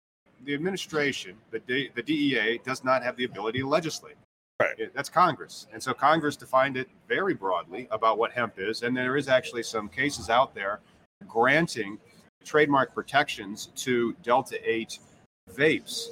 the 0.44 0.54
administration, 0.54 1.37
the 1.50 1.58
D, 1.61 1.90
the 1.94 2.02
DEA 2.02 2.61
does 2.64 2.85
not 2.85 3.02
have 3.02 3.16
the 3.16 3.25
ability 3.25 3.61
to 3.61 3.66
legislate. 3.68 4.16
Right. 4.61 4.78
It- 4.78 4.94
That's 4.94 5.08
Congress, 5.08 5.66
and 5.73 5.82
so 5.82 5.94
Congress 5.94 6.37
defined 6.37 6.76
it 6.76 6.88
very 7.08 7.35
broadly 7.35 7.87
about 7.90 8.18
what 8.18 8.32
hemp 8.32 8.54
is, 8.58 8.82
and 8.82 8.97
there 8.97 9.16
is 9.16 9.28
actually 9.28 9.62
some 9.62 9.88
cases 9.88 10.30
out 10.30 10.54
there 10.54 10.80
granting 11.26 11.99
trademark 12.44 12.94
protections 12.94 13.66
to 13.76 14.14
Delta 14.23 14.58
Eight 14.68 14.99
vapes. 15.52 16.08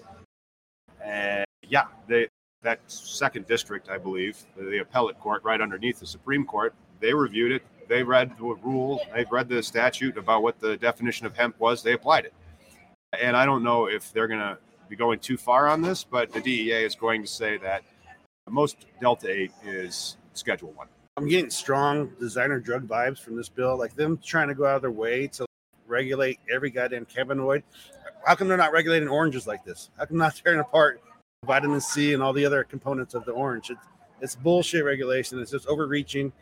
And 1.02 1.44
yeah, 1.68 1.86
they 2.06 2.28
that 2.62 2.80
second 2.88 3.46
district, 3.46 3.88
I 3.88 3.98
believe, 3.98 4.38
the 4.56 4.78
appellate 4.78 5.18
court 5.20 5.44
right 5.44 5.60
underneath 5.60 6.00
the 6.00 6.06
Supreme 6.06 6.44
Court, 6.44 6.74
they 7.00 7.14
reviewed 7.14 7.52
it. 7.52 7.62
They 7.88 8.02
read 8.02 8.36
the 8.38 8.44
rule, 8.44 9.00
they've 9.14 9.30
read 9.30 9.48
the 9.48 9.62
statute 9.62 10.16
about 10.16 10.42
what 10.42 10.58
the 10.58 10.76
definition 10.76 11.26
of 11.26 11.36
hemp 11.36 11.58
was. 11.60 11.82
They 11.82 11.92
applied 11.92 12.24
it. 12.24 12.34
And 13.20 13.36
I 13.36 13.46
don't 13.46 13.62
know 13.62 13.86
if 13.86 14.12
they're 14.12 14.28
going 14.28 14.40
to 14.40 14.58
be 14.88 14.96
going 14.96 15.18
too 15.18 15.36
far 15.36 15.68
on 15.68 15.82
this, 15.82 16.04
but 16.04 16.32
the 16.32 16.40
DEA 16.40 16.84
is 16.84 16.94
going 16.94 17.22
to 17.22 17.28
say 17.28 17.56
that 17.58 17.82
most 18.48 18.86
Delta 19.00 19.30
8 19.30 19.52
is 19.64 20.16
Schedule 20.34 20.72
1. 20.72 20.86
I'm 21.16 21.28
getting 21.28 21.50
strong 21.50 22.12
designer 22.20 22.60
drug 22.60 22.86
vibes 22.86 23.18
from 23.18 23.36
this 23.36 23.48
bill, 23.48 23.78
like 23.78 23.94
them 23.96 24.18
trying 24.22 24.48
to 24.48 24.54
go 24.54 24.66
out 24.66 24.76
of 24.76 24.82
their 24.82 24.90
way 24.90 25.26
to 25.28 25.46
regulate 25.86 26.38
every 26.52 26.70
goddamn 26.70 27.06
cannabinoid. 27.06 27.62
How 28.26 28.34
come 28.34 28.48
they're 28.48 28.56
not 28.56 28.72
regulating 28.72 29.08
oranges 29.08 29.46
like 29.46 29.64
this? 29.64 29.90
How 29.98 30.04
come 30.04 30.18
not 30.18 30.36
tearing 30.44 30.60
apart 30.60 31.00
vitamin 31.44 31.80
C 31.80 32.12
and 32.12 32.22
all 32.22 32.32
the 32.32 32.44
other 32.44 32.64
components 32.64 33.14
of 33.14 33.24
the 33.24 33.32
orange? 33.32 33.70
It's, 33.70 33.80
it's 34.20 34.34
bullshit 34.34 34.84
regulation. 34.84 35.38
It's 35.40 35.50
just 35.50 35.66
overreaching. 35.66 36.32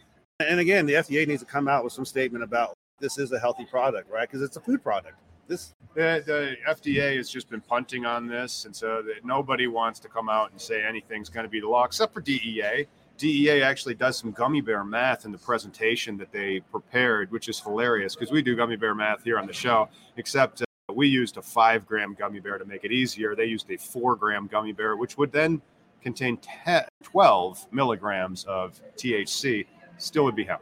And 0.41 0.59
again, 0.59 0.85
the 0.85 0.95
FDA 0.95 1.29
needs 1.29 1.43
to 1.43 1.47
come 1.47 1.69
out 1.69 1.85
with 1.85 1.93
some 1.93 2.05
statement 2.05 2.43
about 2.43 2.75
this 2.99 3.19
is 3.19 3.31
a 3.31 3.39
healthy 3.39 3.65
product, 3.65 4.11
right? 4.11 4.29
Because 4.29 4.43
it's 4.43 4.57
a 4.57 4.61
food 4.61 4.83
product. 4.83 5.17
This 5.47 5.75
The, 5.95 6.23
the 6.27 6.57
FDA 6.69 7.17
has 7.17 7.31
just 7.31 7.49
been 7.49 7.61
punting 7.61 8.05
on 8.05 8.27
this, 8.27 8.65
and 8.65 8.75
so 8.75 9.01
that 9.03 9.25
nobody 9.25 9.69
wants 9.69 10.01
to 10.01 10.09
come 10.09 10.29
out 10.29 10.51
and 10.51 10.61
say 10.61 10.83
anything's 10.83 11.29
going 11.29 11.45
to 11.45 11.51
be 11.51 11.61
the 11.61 11.69
law, 11.69 11.85
except 11.85 12.13
for 12.13 12.21
DEA. 12.21 12.87
DEA 13.17 13.63
actually 13.63 13.95
does 13.95 14.19
some 14.19 14.33
gummy 14.33 14.61
bear 14.61 14.83
math 14.83 15.25
in 15.25 15.31
the 15.31 15.39
presentation 15.39 16.17
that 16.17 16.33
they 16.33 16.59
prepared, 16.73 17.31
which 17.31 17.49
is 17.49 17.61
hilarious 17.61 18.17
because 18.17 18.33
we 18.33 18.43
do 18.43 18.57
gummy 18.57 18.75
bear 18.75 18.95
math 18.95 19.23
here 19.23 19.39
on 19.39 19.47
the 19.47 19.53
show, 19.53 19.89
except 20.17 20.63
uh, 20.63 20.65
we 20.93 21.07
used 21.07 21.37
a 21.37 21.43
five 21.43 21.87
gram 21.87 22.17
gummy 22.19 22.41
bear 22.41 22.59
to 22.59 22.65
make 22.65 22.83
it 22.83 22.91
easier. 22.91 23.37
They 23.37 23.45
used 23.45 23.71
a 23.71 23.77
four 23.77 24.17
gram 24.17 24.49
gummy 24.49 24.73
bear, 24.73 24.97
which 24.97 25.17
would 25.17 25.31
then 25.31 25.63
contain 26.03 26.39
10, 26.39 26.85
12 27.05 27.73
milligrams 27.73 28.45
of 28.45 28.81
THC. 28.97 29.67
Still 29.99 30.25
would 30.25 30.37
be 30.37 30.45
hemp. 30.45 30.61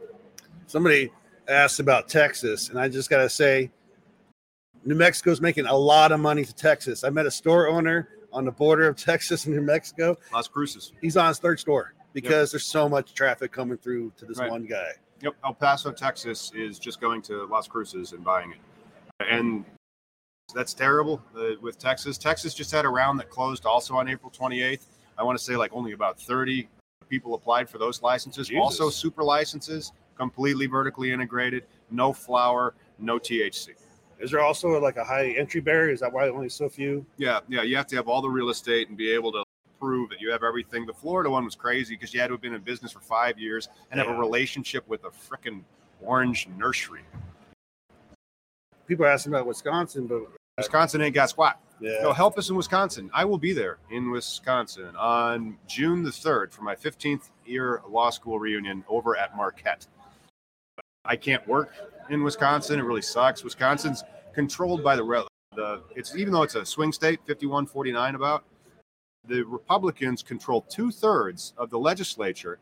somebody 0.67 1.11
asked 1.47 1.79
about 1.79 2.07
Texas, 2.07 2.69
and 2.69 2.79
I 2.79 2.87
just 2.87 3.09
gotta 3.09 3.29
say, 3.29 3.69
New 4.85 4.95
Mexico's 4.95 5.41
making 5.41 5.65
a 5.65 5.75
lot 5.75 6.11
of 6.11 6.19
money 6.19 6.43
to 6.45 6.53
Texas. 6.53 7.03
I 7.03 7.09
met 7.09 7.25
a 7.25 7.31
store 7.31 7.67
owner 7.67 8.09
on 8.31 8.45
the 8.45 8.51
border 8.51 8.87
of 8.87 8.95
Texas 8.97 9.45
and 9.45 9.55
New 9.55 9.61
Mexico. 9.61 10.17
Las 10.33 10.47
Cruces. 10.47 10.93
He's 11.01 11.17
on 11.17 11.27
his 11.29 11.39
third 11.39 11.59
store 11.59 11.93
because 12.13 12.51
there's 12.51 12.65
so 12.65 12.87
much 12.89 13.13
traffic 13.13 13.51
coming 13.51 13.77
through 13.77 14.11
to 14.17 14.25
this 14.25 14.37
Right. 14.39 14.49
one 14.51 14.65
guy. 14.65 14.89
Yep, 15.21 15.35
El 15.45 15.53
Paso, 15.53 15.91
Texas 15.91 16.51
is 16.53 16.77
just 16.79 16.99
going 16.99 17.21
to 17.23 17.45
Las 17.45 17.67
Cruces 17.67 18.11
and 18.11 18.23
buying 18.23 18.51
it, 18.51 18.57
and 19.29 19.63
that's 20.53 20.73
terrible 20.73 21.21
uh, 21.37 21.51
with 21.61 21.79
Texas. 21.79 22.17
Texas 22.17 22.53
just 22.53 22.71
had 22.71 22.83
a 22.85 22.89
round 22.89 23.19
that 23.19 23.29
closed 23.29 23.65
also 23.65 23.95
on 23.95 24.09
April 24.09 24.31
28th. 24.31 24.85
I 25.17 25.23
want 25.23 25.37
to 25.37 25.43
say 25.43 25.55
like 25.55 25.71
only 25.73 25.93
about 25.93 26.19
30 26.19 26.67
people 27.13 27.35
applied 27.35 27.69
for 27.69 27.77
those 27.77 28.01
licenses. 28.01 28.47
Jesus. 28.47 28.59
Also, 28.59 28.89
super 28.89 29.23
licenses, 29.23 29.91
completely 30.17 30.65
vertically 30.65 31.11
integrated, 31.11 31.63
no 31.91 32.11
flour, 32.11 32.73
no 32.97 33.19
THC. 33.19 33.69
Is 34.19 34.31
there 34.31 34.39
also 34.39 34.79
like 34.79 34.97
a 34.97 35.03
high 35.03 35.27
entry 35.37 35.61
barrier? 35.61 35.93
Is 35.93 35.99
that 35.99 36.11
why 36.11 36.27
only 36.29 36.49
so 36.49 36.67
few? 36.67 37.05
Yeah, 37.17 37.41
yeah, 37.47 37.61
you 37.61 37.75
have 37.75 37.85
to 37.87 37.95
have 37.97 38.07
all 38.07 38.19
the 38.19 38.29
real 38.29 38.49
estate 38.49 38.89
and 38.89 38.97
be 38.97 39.11
able 39.11 39.31
to 39.31 39.43
prove 39.79 40.09
that 40.09 40.21
you 40.21 40.31
have 40.31 40.41
everything. 40.41 40.87
The 40.87 40.93
Florida 40.93 41.29
one 41.29 41.45
was 41.45 41.53
crazy 41.53 41.93
because 41.93 42.15
you 42.15 42.19
had 42.19 42.27
to 42.27 42.33
have 42.33 42.41
been 42.41 42.55
in 42.55 42.61
business 42.61 42.91
for 42.91 43.01
five 43.01 43.37
years 43.37 43.69
and 43.91 43.99
have 43.99 44.09
a 44.09 44.17
relationship 44.17 44.87
with 44.87 45.03
a 45.03 45.09
freaking 45.09 45.61
orange 46.01 46.47
nursery. 46.57 47.01
People 48.87 49.05
are 49.05 49.09
asking 49.09 49.33
about 49.33 49.45
Wisconsin, 49.45 50.07
but 50.07 50.23
Wisconsin 50.57 51.01
ain't 51.01 51.15
got 51.15 51.29
squat. 51.29 51.59
yeah, 51.79 51.99
No, 52.01 52.13
help 52.13 52.37
us 52.37 52.49
in 52.49 52.55
Wisconsin. 52.55 53.09
I 53.13 53.25
will 53.25 53.37
be 53.37 53.53
there 53.53 53.79
in 53.89 54.11
Wisconsin 54.11 54.95
on 54.95 55.57
June 55.67 56.03
the 56.03 56.11
3rd 56.11 56.51
for 56.51 56.61
my 56.61 56.75
15th 56.75 57.29
year 57.45 57.81
law 57.89 58.09
school 58.09 58.39
reunion 58.39 58.83
over 58.87 59.17
at 59.17 59.35
Marquette. 59.35 59.87
I 61.05 61.15
can't 61.15 61.45
work 61.47 61.73
in 62.09 62.23
Wisconsin. 62.23 62.79
It 62.79 62.83
really 62.83 63.01
sucks. 63.01 63.43
Wisconsin's 63.43 64.03
controlled 64.33 64.83
by 64.83 64.95
the 64.95 65.27
the 65.55 65.83
it's 65.95 66.15
even 66.15 66.33
though 66.33 66.43
it's 66.43 66.55
a 66.55 66.65
swing 66.65 66.91
state, 66.91 67.19
51-49 67.27 68.15
about, 68.15 68.45
the 69.27 69.43
Republicans 69.43 70.23
control 70.23 70.61
two 70.61 70.91
thirds 70.91 71.53
of 71.57 71.69
the 71.69 71.77
legislature 71.77 72.59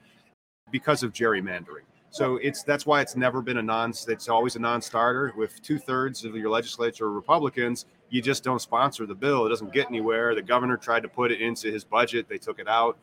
because 0.71 1.03
of 1.03 1.13
gerrymandering. 1.13 1.85
So 2.11 2.35
it's 2.37 2.63
that's 2.63 2.85
why 2.85 2.99
it's 2.99 3.15
never 3.15 3.41
been 3.41 3.57
a 3.57 3.63
non. 3.63 3.93
It's 4.09 4.27
always 4.27 4.57
a 4.57 4.59
non-starter. 4.59 5.33
With 5.37 5.61
two 5.61 5.79
thirds 5.79 6.25
of 6.25 6.35
your 6.35 6.49
legislature 6.49 7.05
are 7.05 7.11
Republicans, 7.11 7.85
you 8.09 8.21
just 8.21 8.43
don't 8.43 8.61
sponsor 8.61 9.05
the 9.05 9.15
bill. 9.15 9.45
It 9.45 9.49
doesn't 9.49 9.71
get 9.71 9.87
anywhere. 9.87 10.35
The 10.35 10.41
governor 10.41 10.75
tried 10.75 11.03
to 11.03 11.07
put 11.07 11.31
it 11.31 11.39
into 11.39 11.71
his 11.71 11.85
budget. 11.85 12.27
They 12.27 12.37
took 12.37 12.59
it 12.59 12.67
out. 12.67 12.97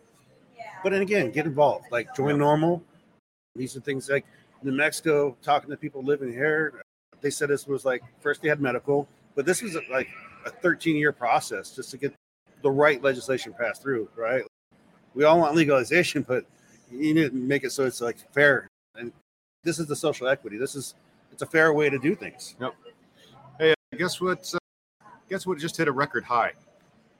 but 0.83 0.93
then 0.93 1.00
again, 1.00 1.31
get 1.31 1.47
involved. 1.47 1.87
Like 1.91 2.15
join 2.15 2.37
normal. 2.37 2.85
These 3.57 3.75
are 3.79 3.81
things 3.81 4.11
like 4.11 4.27
New 4.62 4.73
Mexico. 4.73 5.35
Talking 5.43 5.71
to 5.71 5.79
people 5.79 6.03
living 6.03 6.31
here, 6.31 6.83
they 7.23 7.31
said 7.31 7.49
this 7.49 7.67
was 7.67 7.87
like 7.87 8.03
first 8.21 8.43
they 8.43 8.49
had 8.50 8.61
medical, 8.61 9.09
but 9.35 9.47
this 9.47 9.62
was 9.62 9.75
like 9.91 10.09
a 10.45 10.50
13 10.50 10.97
year 10.97 11.12
process 11.12 11.75
just 11.75 11.91
to 11.93 11.97
get 11.97 12.12
the 12.61 12.71
right 12.71 13.03
legislation 13.03 13.55
passed 13.59 13.81
through. 13.81 14.07
Right? 14.15 14.43
We 15.15 15.25
all 15.25 15.38
want 15.38 15.55
legalization, 15.55 16.27
but 16.29 16.45
you 16.91 17.15
need 17.15 17.31
to 17.31 17.35
make 17.35 17.65
it 17.65 17.73
so 17.73 17.87
it's 17.87 18.03
like 18.03 18.19
fair. 18.35 18.69
And 18.99 19.12
this 19.64 19.78
is 19.78 19.87
the 19.87 19.97
social 19.97 20.28
equity. 20.28 20.59
This 20.59 20.75
is 20.75 20.95
it's 21.33 21.43
a 21.43 21.47
fair 21.47 21.73
way 21.73 21.90
to 21.90 21.99
do 21.99 22.14
things. 22.14 22.57
Yep. 22.61 22.75
Hey, 23.59 23.75
guess 23.97 24.21
what? 24.21 24.52
Uh, 24.55 25.07
guess 25.28 25.47
what? 25.47 25.59
Just 25.59 25.76
hit 25.76 25.88
a 25.88 25.93
record 25.93 26.25
high. 26.25 26.52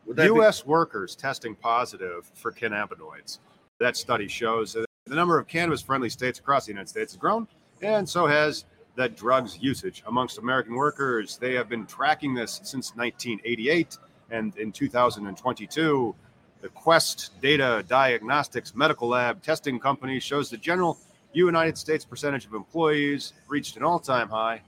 That 0.07 0.17
be- 0.17 0.25
U.S. 0.25 0.65
workers 0.67 1.15
testing 1.15 1.55
positive 1.55 2.31
for 2.35 2.51
cannabinoids. 2.51 3.39
That 3.79 3.97
study 3.97 4.27
shows 4.29 4.73
that 4.73 4.87
the 5.07 5.15
number 5.15 5.39
of 5.39 5.47
cannabis-friendly 5.47 6.11
states 6.11 6.39
across 6.39 6.67
the 6.67 6.73
United 6.73 6.89
States 6.89 7.13
has 7.13 7.19
grown, 7.19 7.47
and 7.83 8.09
so 8.09 8.27
has 8.27 8.65
that 8.97 9.17
drugs 9.17 9.59
usage 9.61 10.03
amongst 10.07 10.39
American 10.39 10.75
workers. 10.75 11.39
They 11.39 11.55
have 11.55 11.69
been 11.69 11.87
tracking 11.87 12.35
this 12.35 12.61
since 12.65 12.97
1988, 12.97 13.97
and 14.31 14.57
in 14.57 14.73
2022, 14.73 16.15
the 16.61 16.69
Quest 16.71 17.41
Data 17.41 17.85
Diagnostics 17.87 18.75
Medical 18.75 19.09
Lab 19.09 19.43
testing 19.43 19.79
company 19.79 20.19
shows 20.19 20.51
the 20.51 20.57
general 20.57 20.99
United 21.33 21.77
States 21.77 22.05
percentage 22.05 22.47
of 22.47 22.55
employees 22.55 23.33
reached 23.49 23.77
an 23.77 23.83
all-time 23.83 24.29
high. 24.29 24.63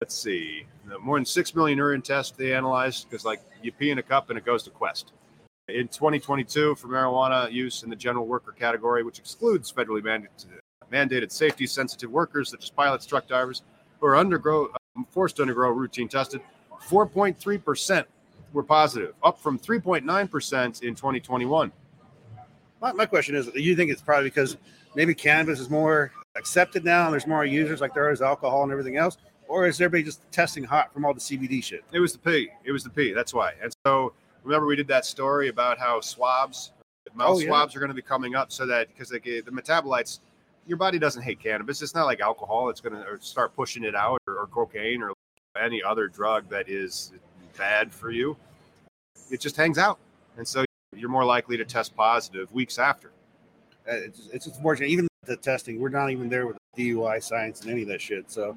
Let's 0.00 0.16
see, 0.16 0.66
more 1.00 1.16
than 1.16 1.24
six 1.24 1.54
million 1.54 1.78
urine 1.78 2.02
tests 2.02 2.36
they 2.36 2.54
analyzed 2.54 3.08
because, 3.08 3.24
like, 3.24 3.40
you 3.62 3.70
pee 3.70 3.90
in 3.90 3.98
a 3.98 4.02
cup 4.02 4.30
and 4.30 4.38
it 4.38 4.44
goes 4.44 4.64
to 4.64 4.70
Quest. 4.70 5.12
In 5.68 5.86
2022, 5.86 6.74
for 6.74 6.88
marijuana 6.88 7.50
use 7.52 7.84
in 7.84 7.90
the 7.90 7.96
general 7.96 8.26
worker 8.26 8.50
category, 8.50 9.04
which 9.04 9.20
excludes 9.20 9.72
federally 9.72 10.02
mandated, 10.02 10.46
mandated 10.92 11.30
safety-sensitive 11.30 12.10
workers 12.10 12.50
such 12.50 12.64
as 12.64 12.70
pilots, 12.70 13.06
truck 13.06 13.28
drivers, 13.28 13.62
who 14.00 14.06
are 14.06 14.16
undergo 14.16 14.70
um, 14.96 15.06
forced 15.10 15.36
to 15.36 15.42
undergo 15.42 15.68
routine 15.68 16.08
tested, 16.08 16.40
4.3 16.88 17.64
percent 17.64 18.08
were 18.52 18.64
positive, 18.64 19.14
up 19.22 19.40
from 19.40 19.58
3.9 19.58 20.30
percent 20.30 20.82
in 20.82 20.96
2021. 20.96 21.70
My, 22.82 22.92
my 22.92 23.06
question 23.06 23.36
is, 23.36 23.46
do 23.46 23.60
you 23.62 23.76
think 23.76 23.92
it's 23.92 24.02
probably 24.02 24.28
because 24.28 24.56
maybe 24.96 25.14
cannabis 25.14 25.60
is 25.60 25.70
more 25.70 26.10
accepted 26.36 26.84
now 26.84 27.04
and 27.04 27.12
there's 27.12 27.28
more 27.28 27.44
users 27.44 27.80
like 27.80 27.94
there 27.94 28.10
is 28.10 28.20
alcohol 28.20 28.64
and 28.64 28.72
everything 28.72 28.96
else? 28.96 29.18
Or 29.46 29.66
is 29.66 29.80
everybody 29.80 30.02
just 30.02 30.20
testing 30.32 30.64
hot 30.64 30.92
from 30.92 31.04
all 31.04 31.14
the 31.14 31.20
CBD 31.20 31.62
shit? 31.62 31.84
It 31.92 32.00
was 32.00 32.12
the 32.12 32.18
P. 32.18 32.48
It 32.64 32.72
was 32.72 32.82
the 32.82 32.90
P. 32.90 33.12
That's 33.12 33.32
why. 33.32 33.52
And 33.62 33.72
so 33.86 34.12
remember 34.42 34.66
we 34.66 34.74
did 34.74 34.88
that 34.88 35.04
story 35.06 35.48
about 35.48 35.78
how 35.78 36.00
swabs, 36.00 36.72
mouth 37.14 37.36
Oh, 37.36 37.38
yeah. 37.38 37.46
swabs 37.46 37.76
are 37.76 37.78
going 37.78 37.90
to 37.90 37.94
be 37.94 38.02
coming 38.02 38.34
up 38.34 38.50
so 38.50 38.66
that 38.66 38.88
because 38.88 39.10
the 39.10 39.20
metabolites, 39.20 40.18
your 40.66 40.76
body 40.76 40.98
doesn't 40.98 41.22
hate 41.22 41.38
cannabis. 41.38 41.82
It's 41.82 41.94
not 41.94 42.06
like 42.06 42.20
alcohol. 42.20 42.68
It's 42.68 42.80
going 42.80 42.96
to 42.96 43.24
start 43.24 43.54
pushing 43.54 43.84
it 43.84 43.94
out 43.94 44.18
or, 44.26 44.38
or 44.38 44.46
cocaine 44.48 45.02
or 45.02 45.12
any 45.60 45.82
other 45.82 46.08
drug 46.08 46.48
that 46.48 46.68
is 46.68 47.12
bad 47.56 47.92
for 47.92 48.10
you. 48.10 48.36
It 49.30 49.40
just 49.40 49.56
hangs 49.56 49.78
out. 49.78 49.98
And 50.36 50.48
so 50.48 50.64
you're 50.96 51.10
more 51.10 51.24
likely 51.24 51.56
to 51.56 51.64
test 51.64 51.96
positive 51.96 52.52
weeks 52.52 52.78
after. 52.78 53.08
Uh, 53.88 53.94
It's, 53.94 54.28
it's 54.32 54.46
unfortunate. 54.46 54.88
Even 54.90 55.08
the 55.26 55.36
testing, 55.36 55.80
we're 55.80 55.88
not 55.88 56.10
even 56.10 56.28
there 56.28 56.46
with 56.46 56.56
the 56.74 56.90
DUI 56.90 57.22
science 57.22 57.62
and 57.62 57.70
any 57.70 57.82
of 57.82 57.88
that 57.88 58.00
shit. 58.00 58.30
So, 58.30 58.56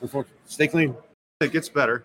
unfortunately, 0.00 0.38
stay 0.46 0.68
clean. 0.68 0.94
It 1.40 1.52
gets 1.52 1.68
better. 1.68 2.04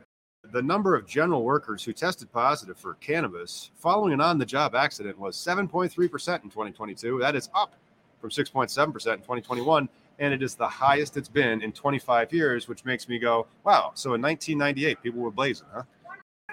The 0.51 0.61
number 0.61 0.95
of 0.95 1.05
general 1.05 1.43
workers 1.43 1.83
who 1.83 1.93
tested 1.93 2.31
positive 2.31 2.77
for 2.77 2.95
cannabis 2.95 3.71
following 3.75 4.13
an 4.13 4.21
on 4.21 4.37
the 4.37 4.45
job 4.45 4.73
accident 4.73 5.19
was 5.19 5.35
7.3% 5.35 5.93
in 5.93 6.09
2022. 6.09 7.19
That 7.19 7.35
is 7.35 7.49
up 7.53 7.73
from 8.21 8.29
6.7% 8.29 8.69
in 8.77 8.93
2021. 9.19 9.89
and 10.19 10.33
it 10.33 10.41
is 10.43 10.55
the 10.55 10.67
highest 10.67 11.15
it's 11.15 11.29
been 11.29 11.61
in 11.61 11.71
25 11.71 12.33
years, 12.33 12.67
which 12.67 12.83
makes 12.83 13.07
me 13.07 13.19
go, 13.19 13.47
wow. 13.63 13.91
So 13.93 14.15
in 14.15 14.21
1998, 14.21 15.01
people 15.01 15.21
were 15.21 15.31
blazing, 15.31 15.67
huh? 15.73 15.83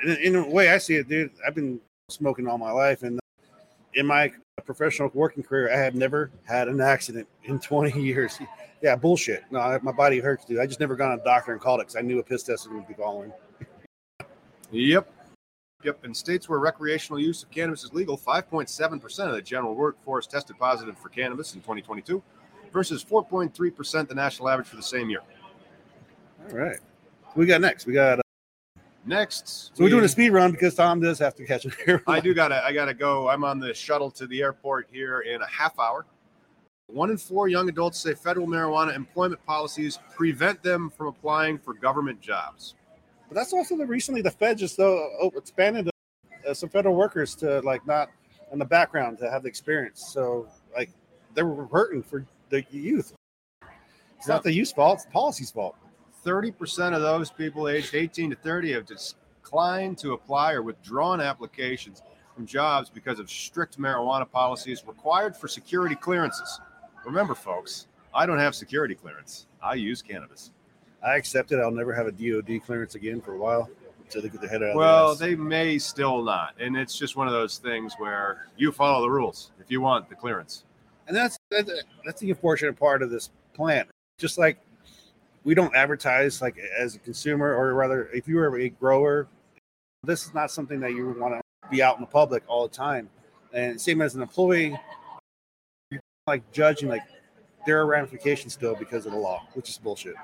in, 0.04 0.16
in 0.18 0.32
the 0.34 0.44
way 0.44 0.70
I 0.70 0.78
see 0.78 0.96
it, 0.96 1.08
dude, 1.08 1.32
I've 1.46 1.54
been 1.54 1.80
smoking 2.08 2.46
all 2.46 2.58
my 2.58 2.70
life, 2.70 3.02
and 3.02 3.18
in 3.94 4.06
my 4.06 4.32
professional 4.64 5.10
working 5.14 5.42
career, 5.42 5.72
I 5.72 5.76
have 5.76 5.94
never 5.94 6.30
had 6.44 6.68
an 6.68 6.80
accident 6.80 7.26
in 7.44 7.58
20 7.58 8.00
years. 8.02 8.38
Yeah, 8.82 8.96
bullshit. 8.96 9.44
No, 9.50 9.58
I- 9.60 9.78
my 9.82 9.92
body 9.92 10.20
hurts, 10.20 10.44
dude. 10.44 10.60
I 10.60 10.66
just 10.66 10.80
never 10.80 10.94
gone 10.96 11.16
to 11.16 11.22
a 11.22 11.25
doctor 11.25 11.52
and 11.52 11.60
called 11.60 11.80
it 11.80 11.84
because 11.84 11.96
I 11.96 12.02
knew 12.02 12.18
a 12.18 12.22
piss 12.22 12.42
test 12.44 12.70
would 12.70 12.86
be 12.86 12.94
following. 12.94 13.32
Yep. 14.70 15.12
Yep. 15.82 16.04
In 16.04 16.14
states 16.14 16.48
where 16.48 16.58
recreational 16.58 17.20
use 17.20 17.42
of 17.42 17.50
cannabis 17.50 17.84
is 17.84 17.92
legal, 17.92 18.16
5.7% 18.16 19.28
of 19.28 19.34
the 19.34 19.42
general 19.42 19.75
workforce 19.75 20.26
tested 20.26 20.58
positive 20.58 20.98
for 20.98 21.08
cannabis 21.08 21.54
in 21.54 21.60
2022 21.60 22.22
versus 22.72 23.04
4.3% 23.04 24.08
the 24.08 24.14
national 24.14 24.48
average 24.48 24.68
for 24.68 24.76
the 24.76 24.82
same 24.82 25.08
year. 25.10 25.20
All 26.50 26.56
right. 26.56 26.78
What 27.25 27.36
we 27.36 27.46
got 27.46 27.60
next? 27.60 27.86
We 27.86 27.92
got. 27.94 28.20
Next, 29.08 29.70
so 29.72 29.84
we're 29.84 29.90
doing 29.90 30.04
a 30.04 30.08
speed 30.08 30.30
run 30.30 30.50
because 30.50 30.75
Tom 30.75 31.00
does 31.00 31.20
have 31.20 31.36
to 31.36 31.46
catch 31.46 31.64
an 31.64 31.72
air. 31.86 32.02
I 32.08 32.18
do 32.18 32.34
gotta 32.34 32.64
I 32.64 32.72
gotta 32.72 32.92
go. 32.92 33.28
I'm 33.28 33.44
on 33.44 33.60
the 33.60 33.72
shuttle 33.72 34.10
to 34.10 34.26
the 34.26 34.42
airport 34.42 34.88
here 34.90 35.20
in 35.20 35.40
a 35.40 35.46
half 35.46 35.78
hour. 35.78 36.06
One 36.88 37.10
in 37.10 37.16
four 37.16 37.46
young 37.46 37.68
adults 37.68 37.98
say 37.98 38.14
federal 38.14 38.48
marijuana 38.48 38.96
employment 38.96 39.44
policies 39.46 40.00
prevent 40.16 40.60
them 40.60 40.90
from 40.90 41.06
applying 41.06 41.56
for 41.58 41.72
government 41.75 42.20
jobs. 42.20 42.75
But 43.28 43.36
that's 43.36 43.52
also 43.52 43.76
the 43.76 43.86
recently 43.86 44.22
the 44.22 44.30
Fed 44.30 44.58
just 44.58 44.76
though 44.76 45.08
oh, 45.20 45.30
expanded 45.36 45.88
uh, 46.46 46.52
some 46.52 46.68
federal 46.68 46.96
workers 46.96 47.36
to 47.36 47.60
like 47.60 47.86
not 47.86 48.08
in 48.52 48.58
the 48.58 48.64
background 48.64 49.18
to 49.18 49.30
have 49.30 49.44
the 49.44 49.48
experience. 49.48 50.04
So 50.12 50.48
like 50.75 50.90
they 51.34 51.44
were 51.44 51.66
hurting 51.66 52.02
for 52.02 52.26
the 52.48 52.64
youth. 52.70 53.12
It's 54.18 54.26
not 54.26 54.42
the 54.42 54.52
youth's 54.52 54.72
fault; 54.72 54.96
it's 54.96 55.04
the 55.04 55.12
policy's 55.12 55.52
fault. 55.52 55.76
30% 56.26 56.95
of 56.95 57.02
those 57.02 57.30
people 57.30 57.68
aged 57.68 57.95
18 57.95 58.30
to 58.30 58.37
30 58.37 58.73
have 58.73 58.85
declined 58.85 59.97
to 59.99 60.12
apply 60.12 60.52
or 60.52 60.62
withdrawn 60.62 61.21
applications 61.21 62.02
from 62.35 62.45
jobs 62.47 62.90
because 62.90 63.21
of 63.21 63.30
strict 63.30 63.78
marijuana 63.78 64.28
policies 64.30 64.83
required 64.87 65.37
for 65.37 65.47
security 65.47 65.95
clearances. 65.95 66.61
Remember, 67.04 67.35
folks, 67.35 67.87
I 68.12 68.26
don't 68.26 68.40
have 68.40 68.56
security 68.56 68.97
clearance. 68.97 69.47
I 69.62 69.75
use 69.75 70.02
cannabis. 70.02 70.50
I 71.06 71.16
accept 71.16 71.52
it. 71.52 71.61
I'll 71.61 71.71
never 71.71 71.95
have 71.95 72.09
a 72.09 72.12
DoD 72.12 72.61
clearance 72.66 72.97
again 72.97 73.21
for 73.21 73.35
a 73.35 73.38
while 73.38 73.71
until 74.00 74.23
they 74.23 74.28
get 74.28 74.40
their 74.40 74.50
head 74.50 74.62
out. 74.64 74.75
Well, 74.75 75.14
the 75.14 75.26
they 75.26 75.37
may 75.37 75.78
still 75.78 76.25
not. 76.25 76.54
And 76.59 76.76
it's 76.76 76.99
just 76.99 77.14
one 77.16 77.28
of 77.28 77.33
those 77.33 77.59
things 77.59 77.95
where 77.99 78.49
you 78.56 78.73
follow 78.73 79.02
the 79.02 79.11
rules 79.11 79.52
if 79.61 79.71
you 79.71 79.80
want 79.80 80.09
the 80.09 80.16
clearance. 80.16 80.64
and 81.06 81.16
that's 81.16 81.38
that's, 81.50 81.71
that's 82.04 82.21
the 82.21 82.30
unfortunate 82.30 82.76
part 82.76 83.02
of 83.02 83.11
this 83.11 83.30
plant. 83.54 83.88
Just 84.18 84.38
like 84.38 84.59
we 85.46 85.54
don't 85.54 85.74
advertise 85.76 86.42
like 86.42 86.58
as 86.76 86.96
a 86.96 86.98
consumer, 86.98 87.54
or 87.54 87.72
rather, 87.74 88.08
if 88.12 88.26
you 88.26 88.36
are 88.40 88.58
a 88.58 88.68
grower, 88.68 89.28
this 90.02 90.26
is 90.26 90.34
not 90.34 90.50
something 90.50 90.80
that 90.80 90.90
you 90.90 91.14
want 91.18 91.34
to 91.34 91.68
be 91.70 91.80
out 91.80 91.94
in 91.94 92.00
the 92.00 92.06
public 92.06 92.42
all 92.48 92.66
the 92.66 92.74
time. 92.74 93.08
And 93.52 93.80
same 93.80 94.02
as 94.02 94.16
an 94.16 94.22
employee, 94.22 94.76
you're 95.92 96.00
like 96.26 96.50
judging 96.50 96.88
like 96.88 97.04
there 97.64 97.80
are 97.80 97.86
ramifications 97.86 98.54
still 98.54 98.74
because 98.74 99.06
of 99.06 99.12
the 99.12 99.18
law, 99.18 99.46
which 99.54 99.70
is 99.70 99.78
bullshit. 99.78 100.16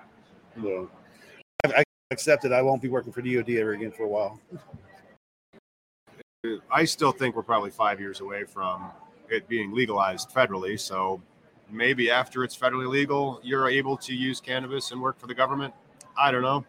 So 0.61 0.91
I, 1.65 1.69
I 1.79 1.83
accept 2.11 2.45
it. 2.45 2.51
I 2.51 2.61
won't 2.61 2.83
be 2.83 2.89
working 2.89 3.13
for 3.13 3.23
DoD 3.23 3.51
ever 3.51 3.75
again 3.75 3.93
for 3.93 4.03
a 4.03 4.09
while. 4.09 4.41
I 6.69 6.85
still 6.85 7.13
think 7.13 7.37
we're 7.37 7.45
probably 7.45 7.71
five 7.71 8.01
years 8.01 8.21
away 8.21 8.43
from 8.43 8.91
it 9.29 9.47
being 9.47 9.73
legalized 9.73 10.31
federally. 10.31 10.79
So 10.81 11.23
maybe 11.73 12.11
after 12.11 12.45
it's 12.45 12.57
federally 12.57 12.89
legal, 12.89 13.41
you're 13.43 13.69
able 13.69 13.97
to 13.97 14.15
use 14.15 14.41
cannabis 14.41 14.93
and 14.93 15.01
work 15.01 15.19
for 15.19 15.27
the 15.27 15.35
government. 15.35 15.75
I 16.17 16.31
don't 16.31 16.43
know. 16.43 16.65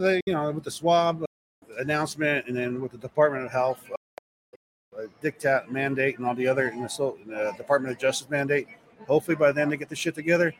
They, 0.00 0.20
you 0.26 0.34
know, 0.34 0.50
with 0.50 0.64
the 0.64 0.70
swab 0.70 1.24
announcement, 1.78 2.46
and 2.48 2.56
then 2.56 2.80
with 2.80 2.92
the 2.92 2.98
Department 2.98 3.44
of 3.44 3.52
Health 3.52 3.90
uh, 4.96 5.02
dictat 5.22 5.70
mandate, 5.70 6.18
and 6.18 6.26
all 6.26 6.34
the 6.34 6.46
other, 6.46 6.68
and 6.68 6.84
the 6.84 6.88
so, 6.88 7.16
uh, 7.34 7.56
Department 7.56 7.92
of 7.94 8.00
Justice 8.00 8.28
mandate. 8.28 8.68
Hopefully, 9.06 9.36
by 9.36 9.52
then 9.52 9.68
they 9.68 9.76
get 9.76 9.88
the 9.88 9.96
shit 9.96 10.14
together. 10.14 10.54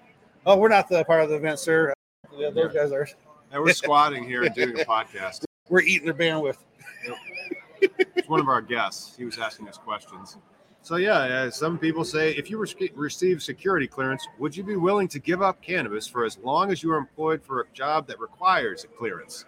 Oh, 0.46 0.56
we're 0.56 0.68
not 0.68 0.88
the 0.88 1.04
part 1.04 1.22
of 1.22 1.28
the 1.28 1.36
event, 1.36 1.58
sir. 1.58 1.92
Yeah, 2.36 2.50
those 2.50 2.72
guys 2.72 2.92
are. 2.92 3.08
And 3.50 3.62
we're 3.62 3.72
squatting 3.72 4.24
here 4.24 4.44
and 4.44 4.54
doing 4.54 4.80
a 4.80 4.84
podcast. 4.84 5.44
We're 5.68 5.82
eating 5.82 6.06
their 6.06 6.14
bandwidth. 6.14 6.58
It's 7.80 8.28
one 8.28 8.40
of 8.40 8.48
our 8.48 8.60
guests. 8.60 9.16
He 9.16 9.24
was 9.24 9.38
asking 9.38 9.68
us 9.68 9.76
questions. 9.76 10.36
So 10.88 10.96
yeah, 10.96 11.50
some 11.50 11.76
people 11.76 12.02
say 12.02 12.30
if 12.30 12.48
you 12.48 12.56
rec- 12.56 12.92
receive 12.94 13.42
security 13.42 13.86
clearance, 13.86 14.26
would 14.38 14.56
you 14.56 14.64
be 14.64 14.76
willing 14.76 15.06
to 15.08 15.18
give 15.18 15.42
up 15.42 15.60
cannabis 15.60 16.06
for 16.06 16.24
as 16.24 16.38
long 16.38 16.72
as 16.72 16.82
you 16.82 16.90
are 16.90 16.96
employed 16.96 17.42
for 17.42 17.60
a 17.60 17.64
job 17.74 18.06
that 18.06 18.18
requires 18.18 18.84
a 18.84 18.86
clearance? 18.86 19.44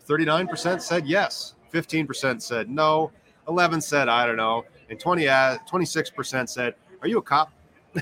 Thirty-nine 0.00 0.46
percent 0.46 0.82
said 0.82 1.06
yes. 1.06 1.54
Fifteen 1.70 2.06
percent 2.06 2.42
said 2.42 2.68
no. 2.68 3.10
Eleven 3.48 3.80
said 3.80 4.10
I 4.10 4.26
don't 4.26 4.36
know, 4.36 4.66
and 4.90 5.00
20 5.00 5.26
uh, 5.26 5.56
26 5.66 6.10
percent 6.10 6.50
said, 6.50 6.74
"Are 7.00 7.08
you 7.08 7.16
a 7.16 7.22
cop?" 7.22 7.50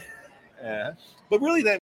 yeah. 0.61 0.95
But 1.31 1.41
really, 1.43 1.63
that 1.63 1.79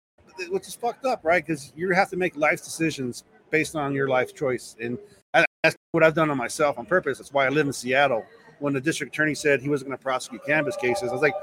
which 0.49 0.67
is 0.67 0.73
fucked 0.73 1.05
up, 1.05 1.19
right? 1.23 1.45
Because 1.45 1.71
you 1.75 1.91
have 1.91 2.09
to 2.09 2.17
make 2.17 2.35
life 2.35 2.63
decisions 2.63 3.25
based 3.51 3.75
on 3.75 3.93
your 3.93 4.07
life 4.07 4.33
choice, 4.33 4.75
and 4.81 4.97
that's 5.61 5.75
what 5.91 6.03
I've 6.03 6.15
done 6.15 6.31
on 6.31 6.37
myself 6.37 6.79
on 6.79 6.87
purpose. 6.87 7.19
That's 7.19 7.31
why 7.31 7.45
I 7.45 7.49
live 7.49 7.67
in 7.67 7.73
Seattle. 7.73 8.25
When 8.59 8.73
the 8.73 8.81
district 8.81 9.15
attorney 9.15 9.35
said 9.35 9.61
he 9.61 9.69
wasn't 9.69 9.89
going 9.89 9.97
to 9.97 10.03
prosecute 10.03 10.45
cannabis 10.45 10.75
cases, 10.75 11.09
I 11.09 11.13
was 11.13 11.21
like, 11.21 11.33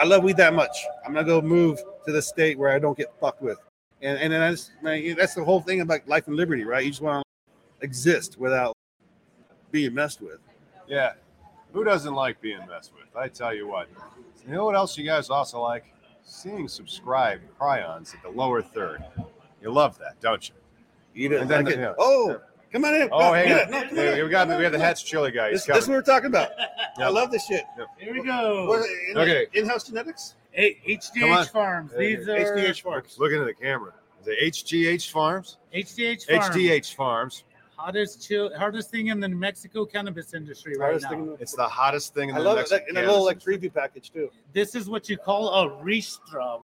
I 0.00 0.04
love 0.04 0.22
weed 0.22 0.36
that 0.36 0.54
much. 0.54 0.84
I'm 1.04 1.12
gonna 1.12 1.26
go 1.26 1.40
move 1.40 1.80
to 2.06 2.12
the 2.12 2.22
state 2.22 2.56
where 2.56 2.70
I 2.70 2.78
don't 2.78 2.96
get 2.96 3.12
fucked 3.20 3.42
with, 3.42 3.58
and 4.00 4.16
and 4.18 4.32
then 4.32 4.40
that's 4.40 4.70
man, 4.80 5.16
that's 5.16 5.34
the 5.34 5.42
whole 5.44 5.60
thing 5.60 5.80
about 5.80 6.06
life 6.06 6.28
and 6.28 6.36
liberty, 6.36 6.64
right? 6.64 6.84
You 6.84 6.90
just 6.90 7.02
want 7.02 7.24
to 7.80 7.84
exist 7.84 8.38
without 8.38 8.74
being 9.72 9.92
messed 9.94 10.20
with. 10.20 10.38
Yeah. 10.86 11.14
Who 11.72 11.84
doesn't 11.84 12.14
like 12.14 12.40
being 12.40 12.60
messed 12.68 12.92
with? 12.94 13.14
I 13.16 13.28
tell 13.28 13.52
you 13.52 13.66
what. 13.66 13.88
You 14.46 14.54
know 14.54 14.64
what 14.64 14.74
else 14.76 14.96
you 14.96 15.04
guys 15.04 15.30
also 15.30 15.60
like? 15.60 15.84
Seeing 16.22 16.68
subscribed 16.68 17.42
prions 17.60 18.14
at 18.14 18.22
the 18.22 18.30
lower 18.30 18.62
third. 18.62 19.04
You 19.60 19.72
love 19.72 19.98
that, 19.98 20.20
don't 20.20 20.48
you? 20.48 20.54
You 21.12 21.28
know, 21.30 21.42
like 21.42 21.64
the- 21.66 21.90
it- 21.90 21.94
oh! 21.98 22.30
yeah. 22.30 22.36
oh, 22.36 22.40
come 22.72 22.84
on 22.84 22.94
in. 22.94 23.08
Oh, 23.12 23.18
No, 23.18 23.32
hey, 23.34 23.48
get 23.48 23.68
it. 23.68 23.70
No, 23.70 23.80
come 23.82 23.96
hey, 23.96 24.18
on. 24.20 24.24
we 24.24 24.30
got 24.30 24.48
we 24.48 24.62
have 24.64 24.72
the 24.72 24.78
Hatch 24.78 25.04
Chili 25.04 25.30
guy. 25.30 25.50
He's 25.50 25.64
This, 25.64 25.74
this 25.76 25.82
is 25.84 25.88
what 25.88 25.94
we're 25.96 26.02
talking 26.02 26.26
about. 26.28 26.50
I 26.98 27.08
love 27.08 27.30
this 27.30 27.46
shit. 27.46 27.64
Here 27.98 28.12
we 28.12 28.22
go. 28.22 28.66
What, 28.66 28.82
in, 29.10 29.18
Okay. 29.18 29.46
In-house 29.54 29.84
genetics. 29.84 30.34
Hey, 30.50 30.74
Come 31.18 31.30
on. 31.30 31.44
HDH 31.46 31.50
Farms. 31.50 31.92
These 31.96 32.28
are 32.28 32.36
HDH 32.36 32.82
Farms. 32.82 33.16
Look 33.18 33.32
into 33.32 33.44
the 33.44 33.54
camera. 33.54 33.92
Is 34.22 34.28
it 34.28 34.54
HGH 34.54 35.10
Farms? 35.10 35.58
HDH 35.74 36.24
Farms. 36.26 36.56
HDH 36.56 36.94
Farms. 36.94 37.44
Hottest 37.76 38.26
chill, 38.26 38.50
hardest 38.58 38.90
thing 38.90 39.06
in 39.06 39.20
the 39.20 39.28
New 39.28 39.36
Mexico 39.36 39.84
cannabis 39.86 40.34
industry 40.34 40.72
right 40.76 40.86
Hardest 40.86 41.04
now. 41.04 41.10
thing- 41.10 41.36
It's 41.38 41.54
the 41.54 41.68
hottest 41.68 42.12
thing 42.12 42.28
in 42.30 42.34
I 42.34 42.38
the 42.40 42.44
love 42.44 42.56
it. 42.58 42.60
Mexican 42.62 42.94
Like, 42.96 43.04
in 43.04 43.08
a 43.08 43.12
little 43.12 43.24
like 43.24 43.44
cannabis 43.44 43.68
preview 43.68 43.72
package 43.72 44.10
too. 44.10 44.30
This 44.52 44.74
is 44.74 44.88
what 44.90 45.08
you 45.08 45.16
call 45.16 45.48
a 45.50 45.70
ristra. 45.84 46.60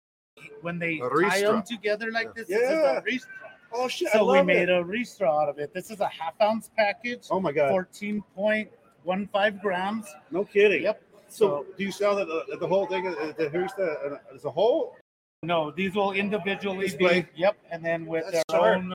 When 0.61 0.79
they 0.79 0.95
A 0.99 0.99
tie 1.01 1.07
ristra. 1.09 1.41
them 1.51 1.63
together 1.63 2.11
like 2.11 2.33
this, 2.33 2.47
this 2.47 2.61
Yeah. 2.61 2.93
is 2.93 2.97
a 2.99 3.01
ristra. 3.01 3.27
Oh 3.73 3.87
shit! 3.87 4.09
I 4.13 4.17
So 4.19 4.31
we 4.31 4.41
made 4.43 4.63
it. 4.63 4.69
a 4.69 4.83
ristra 4.83 5.27
out 5.27 5.49
of 5.49 5.57
it. 5.59 5.73
This 5.73 5.91
is 5.91 5.99
a 5.99 6.07
half 6.07 6.33
ounce 6.41 6.69
package, 6.77 7.27
Oh 7.29 7.39
my 7.39 7.51
god! 7.51 7.71
14.15 7.71 9.61
grams. 9.61 10.05
No 10.31 10.43
kidding. 10.45 10.83
Yep. 10.83 11.01
So, 11.29 11.65
do 11.77 11.83
you 11.85 11.91
sell 11.91 12.15
the, 12.15 12.25
the, 12.25 12.57
the 12.57 12.67
whole 12.67 12.85
thing? 12.87 13.07
uh, 13.07 13.31
The 13.37 13.49
here's 13.49 13.71
uh, 13.73 14.17
as 14.35 14.43
a 14.43 14.51
whole? 14.51 14.97
No, 15.43 15.71
these 15.71 15.95
will 15.95 16.11
individually 16.11 16.87
Display. 16.87 17.21
be. 17.21 17.27
Yep, 17.35 17.55
and 17.71 17.83
then 17.85 18.05
with 18.05 18.25
That's 18.25 18.43
their 18.49 18.59
sharp. 18.59 18.77
own 18.77 18.93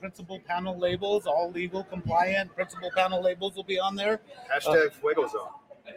principal 0.00 0.40
panel 0.40 0.78
labels, 0.78 1.26
all 1.26 1.50
legal 1.50 1.84
compliant. 1.84 2.54
Principal 2.54 2.90
panel 2.96 3.22
labels 3.22 3.54
will 3.54 3.64
be 3.64 3.78
on 3.78 3.94
there. 3.96 4.20
Hashtag 4.52 4.92
Fuego 4.94 5.26
Zone. 5.28 5.48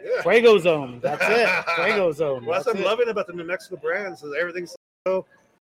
Yeah. 0.04 0.20
Fuego 0.22 0.58
Zone. 0.58 1.00
That's 1.02 1.24
it. 1.26 1.64
Fuego 1.86 2.12
Zone. 2.12 2.44
Well, 2.44 2.54
that's, 2.56 2.66
That's 2.66 2.74
what 2.74 2.76
I'm 2.76 2.82
it. 2.82 2.86
loving 2.86 3.08
about 3.08 3.26
the 3.26 3.32
New 3.32 3.44
Mexico 3.44 3.76
brands. 3.76 4.22
Is 4.22 4.34
everything's 4.38 4.76
so 5.06 5.24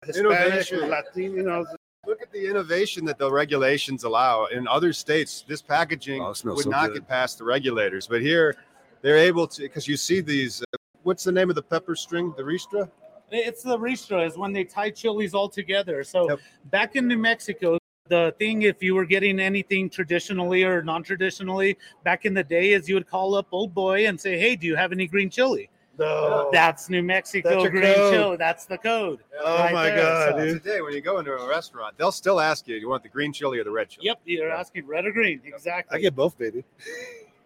Hispanic, 0.07 0.33
Innovation. 0.41 0.89
Latino. 0.89 1.35
You 1.37 1.43
know, 1.43 1.67
Look 2.07 2.23
at 2.23 2.33
the 2.33 2.49
innovation 2.49 3.05
that 3.07 3.19
the 3.19 3.31
regulations 3.31 4.05
allow. 4.05 4.47
In 4.47 4.69
other 4.69 4.93
states, 4.93 5.45
this 5.47 5.61
packaging 5.61 6.23
Oh, 6.23 6.29
would 6.29 6.65
so 6.65 6.71
not 6.71 6.87
good. 6.87 6.95
get 6.95 7.09
past 7.09 7.39
the 7.39 7.45
regulators. 7.45 8.07
But 8.07 8.23
here, 8.23 8.57
they're 9.03 9.19
able 9.19 9.47
to, 9.49 9.63
because 9.63 9.89
you 9.89 9.97
see 9.97 10.21
these. 10.21 10.63
Uh, 10.63 10.77
what's 11.03 11.25
the 11.25 11.33
name 11.33 11.51
of 11.51 11.57
the 11.57 11.63
pepper 11.63 11.97
string? 11.97 12.33
The 12.37 12.43
Ristra? 12.43 12.91
It's 13.31 13.63
the 13.63 13.79
ristra 13.79 14.27
is 14.27 14.39
when 14.39 14.55
they 14.55 14.65
tie 14.65 14.89
chilies 14.89 15.35
all 15.35 15.51
together. 15.51 16.03
So 16.03 16.31
Yep. 16.31 16.41
back 16.71 16.97
in 16.97 17.07
New 17.07 17.19
Mexico, 17.19 17.77
the 18.09 18.35
thing 18.39 18.63
if 18.63 18.83
you 18.83 18.95
were 18.95 19.05
getting 19.05 19.39
anything 19.39 19.91
traditionally 19.91 20.65
or 20.65 20.83
non-traditionally 20.83 21.77
back 22.05 22.25
in 22.25 22.33
the 22.33 22.43
day 22.43 22.73
is 22.73 22.89
you 22.89 22.95
would 22.95 23.07
call 23.07 23.35
up 23.35 23.47
old 23.53 23.75
boy 23.75 24.07
and 24.07 24.19
say, 24.19 24.39
"Hey, 24.39 24.57
do 24.57 24.67
you 24.67 24.77
have 24.77 24.93
any 24.93 25.07
green 25.07 25.29
chili?" 25.29 25.69
No. 25.99 26.51
That's 26.53 26.89
New 26.89 27.03
Mexico 27.03 27.63
That's 27.63 27.71
green 27.71 27.83
code. 27.95 28.13
chili. 28.15 28.37
That's 28.37 28.65
the 28.67 28.79
code. 28.79 29.21
oh 29.41 29.59
right 29.59 29.73
my 29.73 29.87
there, 29.91 29.97
god, 29.97 30.33
so- 30.33 30.45
dude! 30.45 30.63
Today, 30.63 30.81
when 30.81 30.93
you 30.95 31.01
go 31.01 31.19
into 31.19 31.33
a 31.33 31.49
restaurant, 31.49 31.97
they'll 31.99 32.13
still 32.13 32.41
ask 32.41 32.67
you, 32.69 32.77
you 32.77 32.89
want 32.89 33.03
the 33.03 33.09
green 33.09 33.33
chili 33.33 33.59
or 33.59 33.65
the 33.65 33.71
red 33.71 33.89
chili? 33.89 34.07
Yep, 34.07 34.21
you're 34.25 34.51
asking 34.51 34.87
red 34.87 35.07
or 35.07 35.13
green. 35.13 35.41
Exactly. 35.45 35.97
I 35.97 36.01
get 36.01 36.15
both, 36.15 36.39
baby. 36.39 36.65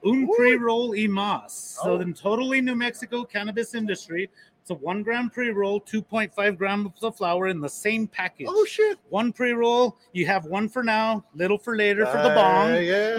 Un 0.04 0.26
pre-roll 0.36 0.90
y 0.90 1.06
más. 1.08 1.50
So 1.50 1.92
Oh. 1.92 1.98
the 1.98 2.12
totally 2.12 2.60
New 2.60 2.74
Mexico 2.74 3.24
cannabis 3.24 3.74
industry, 3.74 4.28
It's 4.60 4.70
a 4.70 4.74
one 4.74 5.02
gram 5.02 5.28
pre 5.28 5.50
roll, 5.50 5.80
2.5 5.80 6.56
grams 6.56 7.02
of 7.02 7.16
flour 7.16 7.48
in 7.48 7.60
the 7.60 7.68
same 7.68 8.06
package. 8.06 8.46
Oh 8.48 8.64
shit! 8.64 8.96
One 9.08 9.32
pre 9.32 9.50
roll, 9.50 9.96
you 10.12 10.24
have 10.26 10.44
one 10.46 10.68
for 10.68 10.84
now, 10.84 11.24
little 11.34 11.58
for 11.58 11.76
later 11.76 12.06
for 12.06 12.18
the 12.18 12.30
Uh, 12.30 12.34
bong. 12.36 12.82
yeah. 12.84 13.16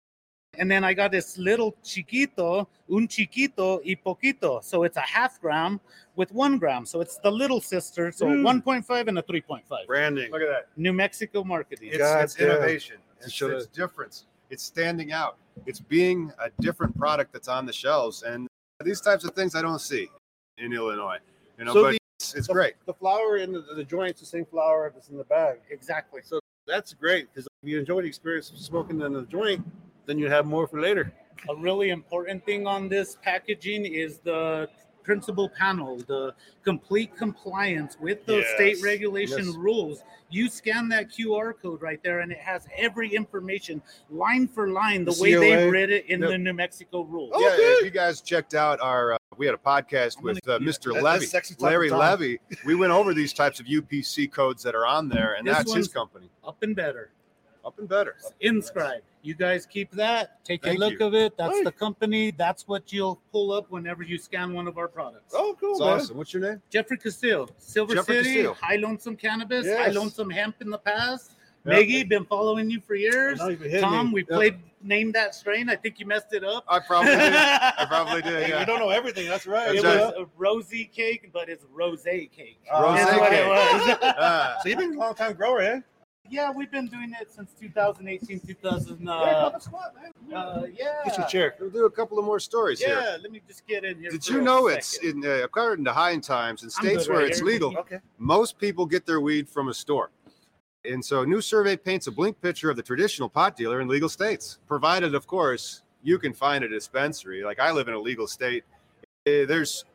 And 0.59 0.69
then 0.69 0.83
I 0.83 0.93
got 0.93 1.11
this 1.11 1.37
little 1.37 1.75
chiquito, 1.83 2.67
un 2.89 3.07
chiquito 3.07 3.81
y 3.83 3.95
poquito. 4.05 4.63
So 4.63 4.83
it's 4.83 4.97
a 4.97 5.01
half 5.01 5.41
gram 5.41 5.79
with 6.15 6.31
one 6.31 6.59
gram. 6.59 6.85
So 6.85 7.01
it's 7.01 7.17
the 7.17 7.31
little 7.31 7.59
sister. 7.59 8.11
So 8.11 8.27
Mm. 8.27 8.43
1.5 8.43 9.07
and 9.07 9.17
a 9.17 9.23
3.5. 9.23 9.87
Branding. 9.87 10.31
Look 10.31 10.41
at 10.41 10.47
that. 10.49 10.67
New 10.77 10.93
Mexico 10.93 11.43
marketing. 11.43 11.89
It's, 11.93 12.03
it's 12.03 12.39
innovation. 12.39 12.97
It's, 13.21 13.31
should 13.31 13.51
it's 13.51 13.65
difference. 13.67 14.25
It's 14.51 14.63
standing 14.63 15.11
out. 15.11 15.37
It's 15.65 15.79
being 15.79 16.31
a 16.39 16.49
different 16.61 16.95
product 16.97 17.33
that's 17.33 17.47
on 17.47 17.65
the 17.65 17.73
shelves. 17.73 18.21
And 18.23 18.47
these 18.83 19.01
types 19.01 19.23
of 19.23 19.31
things 19.33 19.55
I 19.55 19.61
don't 19.63 19.79
see 19.81 20.09
in 20.59 20.71
Illinois. 20.73 21.17
You 21.57 21.65
know, 21.65 21.73
So 21.73 21.83
but 21.83 21.91
the- 21.93 21.97
it's, 22.19 22.35
it's 22.35 22.47
the, 22.47 22.53
great. 22.53 22.75
The 22.85 22.93
flour 22.93 23.37
in 23.37 23.53
the, 23.53 23.61
the 23.75 23.83
joint's 23.83 24.19
the 24.19 24.25
same 24.27 24.45
flour 24.45 24.91
that's 24.93 25.09
in 25.09 25.17
the 25.17 25.23
bag. 25.23 25.57
Exactly. 25.71 26.21
So 26.23 26.39
that's 26.67 26.93
great 26.93 27.27
because 27.33 27.47
if 27.63 27.69
you 27.69 27.79
enjoy 27.79 28.01
the 28.01 28.07
experience 28.07 28.51
of 28.51 28.59
smoking 28.59 29.01
in 29.01 29.13
the 29.13 29.23
joint, 29.23 29.65
then 30.05 30.17
you 30.17 30.29
have 30.29 30.45
more 30.45 30.67
for 30.67 30.81
later. 30.81 31.11
A 31.49 31.55
really 31.55 31.89
important 31.89 32.45
thing 32.45 32.67
on 32.67 32.87
this 32.89 33.17
packaging 33.21 33.85
is 33.85 34.19
the 34.19 34.69
principal 35.03 35.49
panel, 35.49 35.97
the 36.07 36.33
complete 36.63 37.13
compliance 37.17 37.97
with 37.99 38.25
the 38.25 38.41
state 38.55 38.77
regulation 38.81 39.47
Yes. 39.47 39.55
rules. 39.55 40.03
You 40.29 40.47
scan 40.47 40.87
that 40.89 41.09
QR 41.11 41.51
code 41.53 41.81
right 41.81 42.01
there, 42.01 42.21
and 42.21 42.31
it 42.31 42.37
has 42.37 42.65
every 42.77 43.13
information 43.13 43.81
line 44.09 44.47
for 44.47 44.69
line, 44.69 45.03
the, 45.03 45.11
The 45.11 45.21
way 45.21 45.31
COA. 45.33 45.39
they've 45.41 45.71
read 45.73 45.89
it 45.89 46.05
in 46.05 46.21
Yep. 46.21 46.29
the 46.29 46.37
New 46.37 46.53
Mexico 46.53 47.01
rules. 47.01 47.31
Oh, 47.33 47.41
yeah, 47.41 47.55
good. 47.57 47.77
if 47.79 47.83
you 47.85 47.91
guys 47.91 48.21
checked 48.21 48.53
out 48.55 48.79
our, 48.79 49.13
uh, 49.13 49.17
we 49.35 49.45
had 49.45 49.53
a 49.55 49.57
podcast 49.57 50.19
I'm 50.19 50.23
with 50.23 50.47
uh, 50.47 50.59
Mr. 50.59 50.93
Levy, 50.93 51.19
that's 51.25 51.31
sexy 51.31 51.55
talk 51.55 51.63
Larry. 51.63 51.89
Levy. 51.89 52.39
We 52.65 52.73
went 52.75 52.93
over 52.93 53.13
these 53.13 53.33
types 53.33 53.59
of 53.59 53.65
UPC 53.65 54.31
codes 54.31 54.63
that 54.63 54.73
are 54.73 54.85
on 54.85 55.09
there, 55.09 55.33
and 55.33 55.45
This 55.45 55.57
that's 55.57 55.73
his 55.73 55.87
company. 55.89 56.29
Up 56.47 56.63
and 56.63 56.73
better. 56.77 57.11
Up 57.65 57.80
and 57.80 57.88
better. 57.88 58.15
Inscribe. 58.41 59.02
You 59.21 59.34
guys 59.36 59.65
keep 59.65 59.89
that. 59.91 60.43
Take 60.43 60.63
Thank 60.63 60.78
a 60.78 60.80
look 60.82 60.99
you. 60.99 61.06
of 61.06 61.13
it. 61.13 61.38
That's 61.38 61.58
Hey. 61.58 61.63
the 61.63 61.71
company. 61.71 62.32
That's 62.32 62.67
what 62.67 62.91
you'll 62.91 63.21
pull 63.32 63.54
up 63.54 63.71
whenever 63.71 64.04
you 64.04 64.17
scan 64.17 64.54
one 64.54 64.67
of 64.67 64.78
our 64.78 64.89
products. 64.89 65.34
Oh, 65.34 65.56
cool, 65.60 65.71
It's 65.71 65.80
man. 65.80 65.89
awesome. 65.89 66.17
What's 66.17 66.34
your 66.34 66.41
name? 66.43 66.62
Jeffrey 66.69 66.97
Castillo, 66.97 67.47
Silver 67.58 67.95
Jeffrey 67.95 68.15
City, 68.17 68.30
Castillo. 68.43 68.54
high 68.56 68.76
lonesome 68.76 69.15
cannabis, 69.15 69.65
high 69.65 69.86
Yes. 69.88 69.95
lonesome 69.95 70.30
hemp 70.30 70.56
in 70.62 70.69
the 70.69 70.78
past. 70.78 71.32
Yeah. 71.65 71.76
Miggy, 71.76 72.10
been 72.10 72.26
following 72.26 72.69
you 72.69 72.82
for 72.82 72.95
years. 72.95 73.39
Now 73.39 73.47
you've 73.47 73.62
hit 73.62 73.80
Tom, 73.80 74.08
me. 74.08 74.13
we 74.15 74.26
Yeah. 74.30 74.36
played 74.36 74.60
name 74.82 75.13
that 75.13 75.34
strain. 75.34 75.69
I 75.69 75.78
think 75.78 75.97
you 75.97 76.06
messed 76.06 76.34
it 76.34 76.43
up. 76.43 76.65
I 76.67 76.80
probably 76.80 77.12
did. 77.15 77.19
I 77.34 77.86
probably 77.88 78.21
did. 78.21 78.49
Yeah. 78.49 78.60
you 78.60 78.65
don't 78.65 78.80
know 78.80 78.89
everything. 78.89 79.30
That's 79.30 79.47
right. 79.47 79.73
it 79.73 79.82
That's 79.82 80.13
was 80.17 80.26
a 80.26 80.30
rosy 80.38 80.84
cake, 80.84 81.30
but 81.32 81.47
it's 81.47 81.63
rose 81.71 82.04
cake. 82.04 82.60
That's 82.69 82.84
Rosé 82.84 83.17
what 83.21 83.30
cake. 83.30 83.39
it 83.39 83.47
was. 83.47 83.97
Ah. 84.19 84.58
So 84.62 84.67
you've 84.67 84.80
been 84.80 84.95
a 84.95 84.99
long 84.99 85.15
time 85.15 85.32
grower, 85.36 85.62
eh? 85.62 85.80
Yeah, 86.33 86.51
we've 86.51 86.71
been 86.71 86.87
doing 86.87 87.13
it 87.21 87.31
since 87.31 87.51
2018, 87.59 88.39
2000. 88.39 88.99
yeah, 89.01 89.11
Uh, 89.11 89.49
come 89.51 89.61
squat, 89.61 89.93
uh, 90.33 90.63
yeah. 90.77 91.01
Get 91.05 91.17
your 91.17 91.27
chair. 91.27 91.55
We'll 91.59 91.69
do 91.69 91.85
a 91.85 91.91
couple 91.91 92.17
of 92.17 92.25
more 92.25 92.39
stories 92.39 92.79
here. 92.79 92.99
Yeah, 92.99 93.17
let 93.21 93.31
me 93.31 93.41
just 93.47 93.65
get 93.67 93.83
in 93.83 93.99
here. 93.99 94.09
Did 94.09 94.23
for 94.23 94.33
you 94.33 94.39
a 94.39 94.43
know 94.43 94.67
it's 94.67 94.95
second. 94.95 95.23
in 95.23 95.29
uh, 95.29 95.43
according 95.43 95.85
to 95.85 95.93
High 95.93 96.17
Times 96.17 96.63
in 96.63 96.69
states 96.69 97.07
where 97.07 97.19
right 97.19 97.27
it's 97.29 97.37
here. 97.39 97.45
legal? 97.47 97.77
Okay. 97.77 97.99
Most 98.17 98.57
people 98.57 98.85
get 98.85 99.05
their 99.05 99.21
weed 99.21 99.47
from 99.47 99.69
a 99.69 99.73
store. 99.73 100.09
And 100.85 101.03
so, 101.05 101.21
a 101.21 101.25
new 101.25 101.39
survey 101.39 101.77
paints 101.77 102.07
a 102.07 102.11
blink 102.11 102.41
picture 102.41 102.69
of 102.69 102.75
the 102.75 102.83
traditional 102.83 103.29
pot 103.29 103.55
dealer 103.55 103.79
in 103.79 103.87
legal 103.87 104.09
states, 104.09 104.57
provided, 104.67 105.15
of 105.15 105.27
course, 105.27 105.81
you 106.01 106.17
can 106.19 106.33
find 106.33 106.63
a 106.63 106.67
dispensary. 106.67 107.43
Like 107.43 107.59
I 107.59 107.71
live 107.71 107.87
in 107.87 107.93
a 107.93 107.99
legal 107.99 108.27
state. 108.27 108.63
Eh, 109.25 109.45
There's 109.45 109.85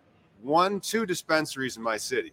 one, 0.43 0.81
two 0.81 1.05
dispensaries 1.05 1.77
in 1.77 1.83
my 1.83 1.97
city. 1.99 2.33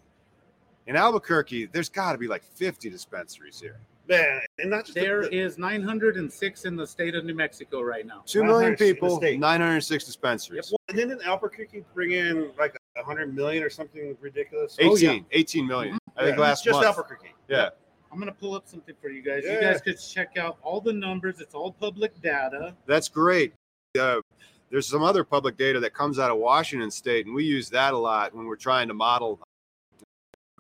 In 0.88 0.96
Albuquerque, 0.96 1.66
there's 1.74 1.90
got 1.90 2.12
to 2.12 2.18
be 2.20 2.28
like 2.28 2.44
50 2.44 2.90
dispensaries 2.92 3.60
here. 3.60 3.80
Man, 4.08 4.42
and 4.60 4.70
not 4.70 4.86
just 4.86 4.96
There 4.96 5.24
the, 5.24 5.36
is 5.36 5.58
906 5.58 6.66
in 6.66 6.76
the 6.76 6.86
state 6.86 7.16
of 7.16 7.26
New 7.26 7.34
Mexico 7.34 7.82
right 7.82 8.06
now. 8.06 8.22
Two 8.26 8.44
million 8.44 8.72
906 8.74 8.82
in 8.82 8.88
the 8.88 8.94
people, 8.94 9.40
906 9.40 10.06
dispensaries. 10.06 10.74
And 10.90 10.98
then 10.98 11.12
in 11.12 11.22
Albuquerque 11.22 11.84
bring 11.94 12.12
in 12.12 12.52
like 12.58 12.78
hundred 13.04 13.34
million 13.36 13.64
or 13.64 13.70
something 13.70 14.16
ridiculous. 14.22 14.78
18, 14.80 14.92
Oh, 14.92 14.96
yeah. 14.96 15.20
18 15.32 15.68
million. 15.68 15.98
I 16.16 16.24
think 16.24 16.38
Yeah, 16.38 16.44
last 16.44 16.64
just 16.64 16.76
month. 16.76 16.86
Albuquerque. 16.86 17.34
Yeah. 17.50 17.70
I'm 18.12 18.20
gonna 18.20 18.32
pull 18.32 18.56
up 18.56 18.68
something 18.68 18.96
for 19.02 19.10
you 19.10 19.22
guys. 19.22 19.44
Yeah. 19.46 19.56
You 19.56 19.62
guys 19.62 19.82
could 19.82 20.00
check 20.00 20.38
out 20.38 20.58
all 20.62 20.80
the 20.80 20.94
numbers. 20.94 21.42
It's 21.42 21.54
all 21.54 21.72
public 21.74 22.22
data. 22.22 22.74
That's 22.86 23.10
great. 23.10 23.54
Uh, 24.00 24.22
there's 24.72 24.88
some 24.88 25.04
other 25.04 25.24
public 25.24 25.58
data 25.58 25.80
that 25.82 25.94
comes 25.94 26.18
out 26.20 26.32
of 26.32 26.38
Washington 26.38 26.90
State, 26.90 27.26
and 27.26 27.36
we 27.36 27.44
use 27.44 27.70
that 27.72 27.94
a 27.94 27.98
lot 27.98 28.34
when 28.34 28.46
we're 28.46 28.56
trying 28.56 28.88
to 28.88 28.94
model 28.94 29.40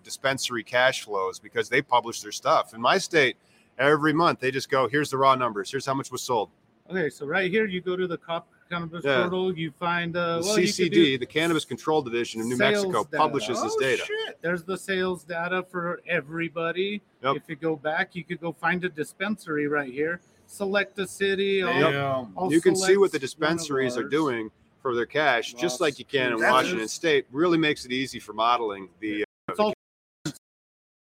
dispensary 0.05 0.63
cash 0.63 1.01
flows 1.03 1.37
because 1.39 1.67
they 1.67 1.81
publish 1.81 2.21
their 2.21 2.31
stuff. 2.31 2.73
In 2.73 2.79
my 2.79 2.97
state, 2.97 3.35
every 3.77 4.13
month 4.13 4.39
they 4.39 4.51
just 4.51 4.69
go, 4.69 4.87
"Here's 4.87 5.09
the 5.09 5.17
raw 5.17 5.35
numbers. 5.35 5.69
Here's 5.69 5.85
how 5.85 5.93
much 5.95 6.11
was 6.11 6.21
sold." 6.21 6.49
Okay, 6.89 7.09
so 7.09 7.25
right 7.25 7.51
here 7.51 7.65
you 7.65 7.81
go 7.81 7.97
to 7.97 8.07
the 8.07 8.17
cop 8.17 8.47
cannabis 8.69 9.03
Yeah. 9.03 9.21
portal. 9.23 9.55
You 9.57 9.71
find 9.71 10.15
uh, 10.15 10.39
The 10.39 10.45
well, 10.45 10.55
CCD, 10.57 11.17
the 11.19 11.25
Cannabis 11.25 11.65
Control 11.65 12.01
Division 12.01 12.41
of 12.41 12.47
New 12.47 12.57
Mexico, 12.57 13.03
data. 13.03 13.17
publishes 13.17 13.61
this 13.61 13.73
Oh, 13.75 13.79
data. 13.79 14.03
shit. 14.05 14.37
There's 14.41 14.63
the 14.63 14.77
sales 14.77 15.23
data 15.23 15.63
for 15.69 16.01
everybody. 16.07 17.01
Yep. 17.23 17.35
If 17.37 17.43
you 17.49 17.55
go 17.55 17.75
back, 17.75 18.15
you 18.15 18.23
could 18.23 18.39
go 18.39 18.51
find 18.53 18.83
a 18.85 18.89
dispensary 18.89 19.67
right 19.67 19.91
here. 19.91 20.21
Select 20.47 20.97
a 20.99 21.07
city. 21.07 21.63
I'll 21.63 22.51
you 22.51 22.61
can 22.61 22.75
see 22.75 22.97
what 22.97 23.11
the 23.11 23.17
select 23.19 23.41
one 23.41 23.53
of 23.53 23.57
dispensaries 23.57 23.97
are 23.97 24.03
doing 24.07 24.51
for 24.81 24.93
their 24.95 25.07
cash, 25.07 25.53
just 25.55 25.81
like 25.81 25.97
you 25.97 26.05
can 26.05 26.33
in 26.33 26.37
That's- 26.39 26.51
Washington 26.53 26.87
State. 26.87 27.25
Really 27.31 27.57
makes 27.57 27.85
it 27.85 27.91
easy 27.91 28.19
for 28.19 28.33
modeling 28.33 28.89
the. 28.99 29.24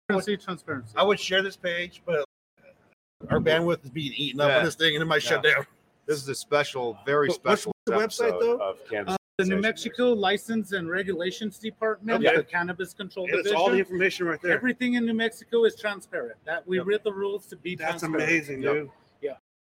It's 0.10 0.15
transparency. 0.26 0.46
transparency. 0.46 0.93
I 0.96 1.04
would 1.04 1.20
share 1.20 1.41
this 1.41 1.58
page, 1.58 2.02
but 2.06 2.24
our 3.30 3.39
bandwidth 3.39 3.84
is 3.84 3.89
being 3.89 4.13
eaten 4.15 4.39
up 4.39 4.50
Yeah. 4.50 4.60
on 4.60 4.63
this 4.65 4.76
thing, 4.76 4.96
and 4.96 5.02
it 5.02 5.06
might 5.06 5.22
shut 5.22 5.43
down. 5.43 5.67
This 6.06 6.22
is 6.24 6.30
a 6.30 6.36
special, 6.36 6.98
very 7.06 7.28
What- 7.28 7.43
what's 7.43 7.62
special 7.63 7.74
the 7.86 7.91
website, 7.91 8.04
episode 8.30 8.39
though? 8.41 8.58
of 8.60 8.86
Cannabis. 8.89 9.13
Uh, 9.15 9.17
the 9.39 9.43
New 9.43 9.50
Conversation. 9.56 9.62
Mexico 9.62 10.13
License 10.13 10.72
and 10.72 10.89
Regulations 10.89 11.60
Department, 11.60 12.26
Okay. 12.26 12.38
the 12.38 12.43
Cannabis 12.46 12.93
Control 12.93 13.26
it's 13.26 13.36
Division. 13.36 13.58
all 13.58 13.70
the 13.70 13.80
information 13.80 14.28
right 14.28 14.41
there. 14.41 14.54
Everything 14.54 14.93
in 14.93 15.06
New 15.06 15.13
Mexico 15.13 15.65
is 15.65 15.76
transparent. 15.76 16.38
That 16.46 16.65
we 16.65 16.78
Yep. 16.78 16.86
read 16.88 17.04
the 17.04 17.12
rules 17.13 17.46
to 17.48 17.58
be 17.58 17.76
That's 17.76 18.00
transparent. 18.00 18.24
amazing, 18.24 18.62
Yep. 18.63 18.74
dude. 18.74 18.89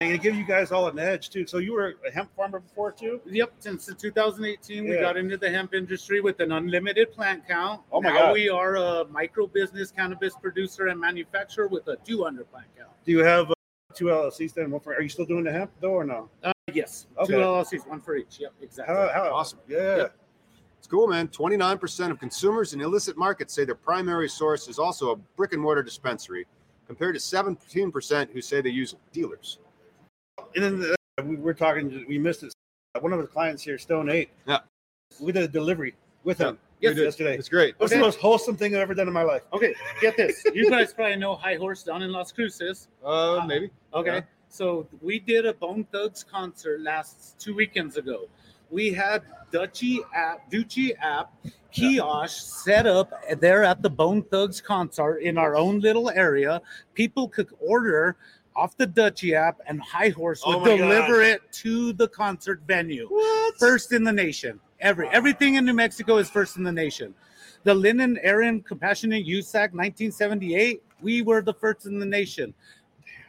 Yeah. 0.02 0.08
And 0.08 0.16
it 0.16 0.22
gives 0.22 0.38
you 0.38 0.46
guys 0.46 0.72
all 0.72 0.88
an 0.88 0.98
edge 0.98 1.30
too. 1.30 1.46
So 1.46 1.58
you 1.58 1.74
were 1.74 1.96
a 2.08 2.12
hemp 2.12 2.34
farmer 2.34 2.60
before 2.62 2.94
too. 2.94 3.20
Yep, 3.26 3.52
since 3.60 3.90
2018, 3.94 4.88
we 4.88 4.98
got 4.98 5.18
into 5.18 5.36
the 5.36 5.50
hemp 5.50 5.74
industry 5.74 6.22
with 6.22 6.40
an 6.40 6.54
unlimited 6.54 7.12
plant 7.12 7.46
count. 7.46 7.82
Oh 7.92 8.02
my 8.02 8.10
now 8.10 8.20
God. 8.28 8.34
we 8.34 8.48
are 8.48 8.78
a 8.78 9.06
micro 9.10 9.46
business 9.46 9.92
cannabis 9.92 10.36
producer 10.42 10.88
and 10.88 10.98
manufacturer 11.02 11.68
with 11.68 11.86
a 11.90 11.98
200 12.06 12.50
plant 12.50 12.68
count. 12.78 12.92
Do 13.04 13.12
you 13.12 13.20
have 13.26 13.52
uh, 13.52 13.56
two 13.94 14.06
LLCs 14.06 14.54
then? 14.54 14.72
One 14.72 14.80
for, 14.80 14.94
are 14.94 15.02
you 15.02 15.10
still 15.10 15.26
doing 15.26 15.44
the 15.44 15.52
hemp 15.52 15.72
though 15.82 15.92
or 15.92 16.06
no? 16.06 16.30
Uh, 16.44 16.54
yes, 16.74 17.08
Okay. 17.18 17.34
two 17.34 17.40
LLCs, 17.40 17.86
one 17.86 18.00
for 18.00 18.16
each. 18.16 18.40
Yep, 18.40 18.54
exactly. 18.62 18.96
How, 18.96 19.10
how 19.14 19.36
Awesome. 19.36 19.60
Yeah. 19.68 19.98
Yep. 19.98 20.16
It's 20.78 20.88
cool, 20.88 21.08
man. 21.08 21.28
29% 21.28 22.10
of 22.10 22.20
consumers 22.20 22.74
in 22.74 22.80
illicit 22.80 23.18
markets 23.18 23.54
say 23.54 23.66
their 23.66 23.76
primary 23.76 24.30
source 24.30 24.70
is 24.70 24.80
also 24.80 25.12
a 25.12 25.18
brick 25.18 25.52
and 25.52 25.62
mortar 25.62 25.84
dispensary, 25.84 26.48
compared 26.88 27.16
to 27.16 27.20
17% 27.20 28.32
who 28.32 28.40
say 28.40 28.62
they 28.62 28.70
use 28.70 28.96
dealers. 29.12 29.60
And 30.56 30.64
then 30.64 30.96
uh, 31.20 31.24
we 31.24 31.36
were 31.36 31.54
talking. 31.54 32.06
We 32.08 32.18
missed 32.18 32.44
it. 32.44 32.54
One 33.00 33.14
of 33.14 33.20
his 33.20 33.30
clients 33.30 33.64
here, 33.64 33.78
Stone 33.78 34.10
Eight. 34.10 34.30
Yeah. 34.48 34.60
We 35.20 35.32
did 35.32 35.44
a 35.44 35.48
delivery 35.48 35.96
with 36.24 36.38
him 36.38 36.58
Yes, 36.82 36.98
yesterday. 36.98 37.36
It's 37.38 37.50
great. 37.50 37.70
It 37.70 37.80
was 37.80 37.92
Okay. 37.92 38.00
the 38.00 38.06
most 38.06 38.20
wholesome 38.20 38.56
thing 38.56 38.76
I've 38.76 38.82
ever 38.82 38.94
done 38.94 39.08
in 39.08 39.14
my 39.14 39.24
life. 39.24 39.42
Okay, 39.54 39.74
get 40.02 40.16
this. 40.18 40.44
You 40.54 40.70
guys 40.70 40.94
probably 40.94 41.16
know 41.18 41.36
High 41.36 41.56
Horse 41.56 41.84
down 41.84 42.02
in 42.02 42.12
Las 42.12 42.32
Cruces. 42.32 42.88
Uh, 43.04 43.44
maybe. 43.48 43.70
Okay. 43.94 44.16
Yeah. 44.18 44.22
So 44.50 44.88
we 45.02 45.20
did 45.20 45.46
a 45.46 45.54
Bone 45.54 45.86
Thugs 45.92 46.24
concert 46.24 46.82
last 46.82 47.40
two 47.40 47.56
weekends 47.56 47.98
ago. 47.98 48.28
We 48.70 48.92
had 48.92 49.24
Dutchie 49.52 50.00
app, 50.14 50.50
Dutchie 50.52 50.92
app 51.00 51.34
kiosk 51.72 52.64
set 52.64 52.88
up 52.88 53.12
there 53.40 53.64
at 53.64 53.82
the 53.82 53.90
Bone 53.90 54.24
Thugs 54.24 54.60
concert 54.62 55.18
in 55.20 55.38
our 55.38 55.56
own 55.56 55.80
little 55.80 56.10
area. 56.10 56.62
People 56.94 57.28
could 57.28 57.50
order 57.60 58.16
off 58.60 58.76
the 58.76 58.86
Dutchie 58.86 59.34
app, 59.34 59.62
and 59.68 59.82
High 59.82 60.10
Horse 60.10 60.44
would 60.46 60.58
Oh 60.58 60.78
deliver 60.78 61.22
it 61.22 61.42
to 61.64 61.94
the 61.94 62.08
concert 62.10 62.62
venue. 62.68 63.08
What? 63.08 63.58
First 63.58 63.94
in 63.94 64.04
the 64.04 64.12
nation. 64.12 64.60
Every 64.82 65.08
everything 65.10 65.56
in 65.56 65.66
New 65.66 65.74
Mexico 65.74 66.18
is 66.18 66.30
first 66.30 66.58
in 66.58 66.64
the 66.64 66.72
nation. 66.72 67.16
The 67.64 67.74
Lynn 67.74 68.02
and 68.02 68.20
Erin 68.22 68.62
Compassionate 68.62 69.26
Use 69.26 69.54
Act 69.56 69.74
1978, 69.74 70.82
we 71.02 71.22
were 71.22 71.42
the 71.42 71.54
first 71.54 71.86
in 71.86 72.00
the 72.00 72.06
nation. 72.06 72.54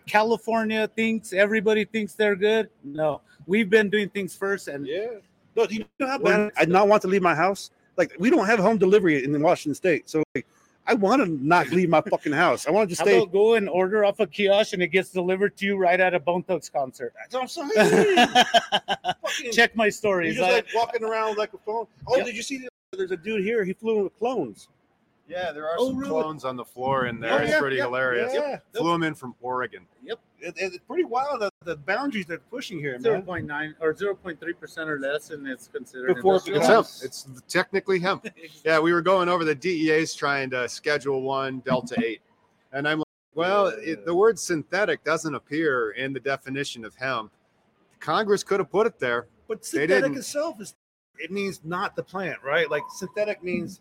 California 0.06 0.88
thinks 0.88 1.32
everybody 1.32 1.84
thinks 1.84 2.14
they're 2.14 2.36
good. 2.36 2.68
No, 2.82 3.20
we've 3.46 3.70
been 3.70 3.88
doing 3.88 4.08
things 4.08 4.34
first, 4.34 4.68
and 4.68 4.86
Yeah. 4.86 5.18
No, 5.56 5.66
do 5.66 5.74
you 5.76 5.84
know 5.98 6.06
how 6.06 6.18
bad 6.18 6.50
I 6.56 6.64
not 6.64 6.88
want 6.88 7.02
to 7.02 7.08
leave 7.08 7.22
my 7.22 7.34
house? 7.34 7.70
Like 7.96 8.14
we 8.18 8.30
don't 8.30 8.46
have 8.46 8.58
home 8.58 8.78
delivery 8.78 9.22
in 9.24 9.40
Washington 9.40 9.74
State, 9.74 10.10
so 10.10 10.22
like, 10.34 10.46
I 10.86 10.94
want 10.94 11.22
to 11.22 11.28
not 11.46 11.68
leave 11.70 11.88
my 11.88 12.00
fucking 12.00 12.32
house. 12.32 12.66
I 12.66 12.70
want 12.70 12.88
to 12.88 12.92
just 12.94 13.00
how 13.00 13.06
stay. 13.06 13.18
about 13.18 13.32
go 13.32 13.54
and 13.54 13.68
order 13.68 14.04
off 14.04 14.18
a 14.20 14.26
kiosk 14.26 14.72
and 14.72 14.82
it 14.82 14.88
gets 14.88 15.10
delivered 15.10 15.56
to 15.58 15.66
you 15.66 15.76
right 15.76 16.00
at 16.00 16.14
a 16.14 16.20
Bone 16.20 16.42
Thugs 16.42 16.68
concert? 16.68 17.12
That's 17.30 17.34
what 17.56 17.70
I'm 17.78 17.92
saying. 17.92 18.26
Fucking- 19.22 19.52
Check 19.52 19.76
my 19.76 19.84
You're 19.84 19.90
stories. 19.92 20.36
just 20.36 20.48
I- 20.50 20.54
like 20.54 20.66
walking 20.74 21.04
around 21.04 21.36
like 21.38 21.52
a 21.54 21.58
phone. 21.58 21.86
Oh, 22.08 22.16
Yep. 22.16 22.26
did 22.26 22.36
you 22.36 22.42
see 22.42 22.58
the 22.58 22.68
there's 22.96 23.12
a 23.12 23.16
dude 23.16 23.44
here. 23.44 23.62
He 23.64 23.72
flew 23.72 23.98
in 23.98 24.04
with 24.04 24.18
clones. 24.18 24.68
Yeah, 25.30 25.52
there 25.52 25.64
are 25.68 25.76
Oh, 25.78 25.88
some 25.90 25.96
really? 25.98 26.10
clones 26.10 26.44
on 26.44 26.56
the 26.56 26.64
floor 26.64 27.06
in 27.06 27.20
there. 27.20 27.32
Oh, 27.32 27.36
it's 27.36 27.50
yeah, 27.52 27.58
pretty 27.60 27.76
yeah, 27.76 27.84
hilarious. 27.84 28.32
yeah. 28.34 28.58
Flew 28.74 28.90
them 28.90 29.04
in 29.04 29.14
from 29.14 29.34
Oregon. 29.40 29.86
It, 30.04 30.18
it's 30.56 30.78
pretty 30.88 31.04
wild 31.04 31.42
the, 31.42 31.50
the 31.64 31.76
boundaries 31.76 32.24
they're 32.26 32.38
pushing 32.38 32.78
here, 32.80 32.98
Zero 32.98 33.16
man. 33.16 33.22
point 33.24 33.46
nine 33.46 33.74
or 33.78 33.94
zero 33.94 34.14
point 34.14 34.40
three 34.40 34.54
percent 34.54 34.88
or 34.90 34.98
less, 34.98 35.30
and 35.30 35.46
it's 35.46 35.68
considered 35.68 36.14
Before 36.14 36.36
it 36.36 36.46
industrial. 36.48 36.80
It's 36.80 36.94
hemp. 36.96 37.04
It's 37.04 37.42
technically 37.46 37.98
hemp. 38.00 38.26
Yeah, 38.64 38.80
we 38.80 38.92
were 38.92 39.02
going 39.02 39.28
over 39.28 39.44
the 39.44 39.54
DEA's 39.54 40.14
trying 40.14 40.50
to 40.50 40.68
schedule 40.68 41.22
one 41.22 41.60
Delta 41.60 41.94
8. 42.04 42.20
And 42.72 42.88
I'm 42.88 42.98
like, 42.98 43.06
well, 43.34 43.66
it, 43.66 44.04
the 44.06 44.14
word 44.14 44.38
synthetic 44.38 45.04
doesn't 45.04 45.34
appear 45.34 45.90
in 45.92 46.12
the 46.12 46.20
definition 46.20 46.84
of 46.84 46.94
hemp. 46.96 47.30
Congress 48.00 48.42
could 48.42 48.60
have 48.60 48.70
put 48.70 48.86
it 48.86 48.98
there. 48.98 49.26
But 49.46 49.64
synthetic 49.64 50.16
itself 50.16 50.60
is 50.60 50.74
it 51.18 51.30
means 51.30 51.60
not 51.64 51.94
the 51.96 52.02
plant, 52.02 52.38
right? 52.42 52.70
Like 52.70 52.82
synthetic 52.96 53.42
means 53.44 53.80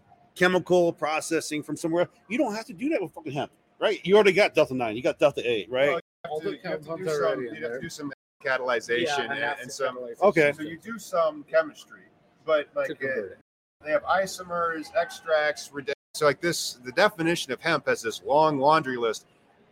chemical 0.50 0.94
processing 0.94 1.62
from 1.62 1.76
somewhere. 1.76 2.08
You 2.30 2.38
don't 2.38 2.56
have 2.56 2.66
to 2.66 2.74
do 2.74 2.90
that 2.90 3.02
with 3.02 3.12
fucking 3.14 3.34
hemp, 3.34 3.52
right? 3.80 4.00
You 4.06 4.16
already 4.16 4.32
got 4.32 4.56
delta 4.56 4.74
nine, 4.74 4.96
you 4.96 5.04
got 5.04 5.20
delta 5.20 5.42
eight, 5.48 5.70
right? 5.70 5.90
Well, 5.90 6.00
All 6.30 6.40
the 6.40 6.52
You 6.52 6.60
have 6.64 6.82
to 6.82 6.88
compounds 6.88 7.04
do 7.04 7.10
are 7.10 7.16
some- 7.16 7.26
already 7.40 7.48
in 7.58 7.62
there. 7.62 7.80
do 7.82 7.90
some 7.90 8.14
catalyzation 8.44 9.06
Yeah, 9.06 9.22
and, 9.32 9.44
acid 9.44 9.64
and 9.64 9.72
some. 9.72 10.00
Okay. 10.22 10.54
So 10.56 10.62
you 10.64 10.78
do 10.80 10.98
some 10.98 11.44
chemistry, 11.44 12.04
but 12.46 12.68
like 12.76 12.92
uh, 12.92 13.36
they 13.84 13.92
have 13.92 14.04
isomers, 14.04 14.88
extracts, 14.96 15.70
reduc- 15.70 15.94
so 16.14 16.26
like 16.26 16.42
this. 16.42 16.80
The 16.86 16.92
definition 16.94 17.52
of 17.52 17.60
hemp 17.62 17.88
has 17.88 18.02
this 18.02 18.22
long 18.24 18.58
laundry 18.60 18.98
list. 18.98 19.26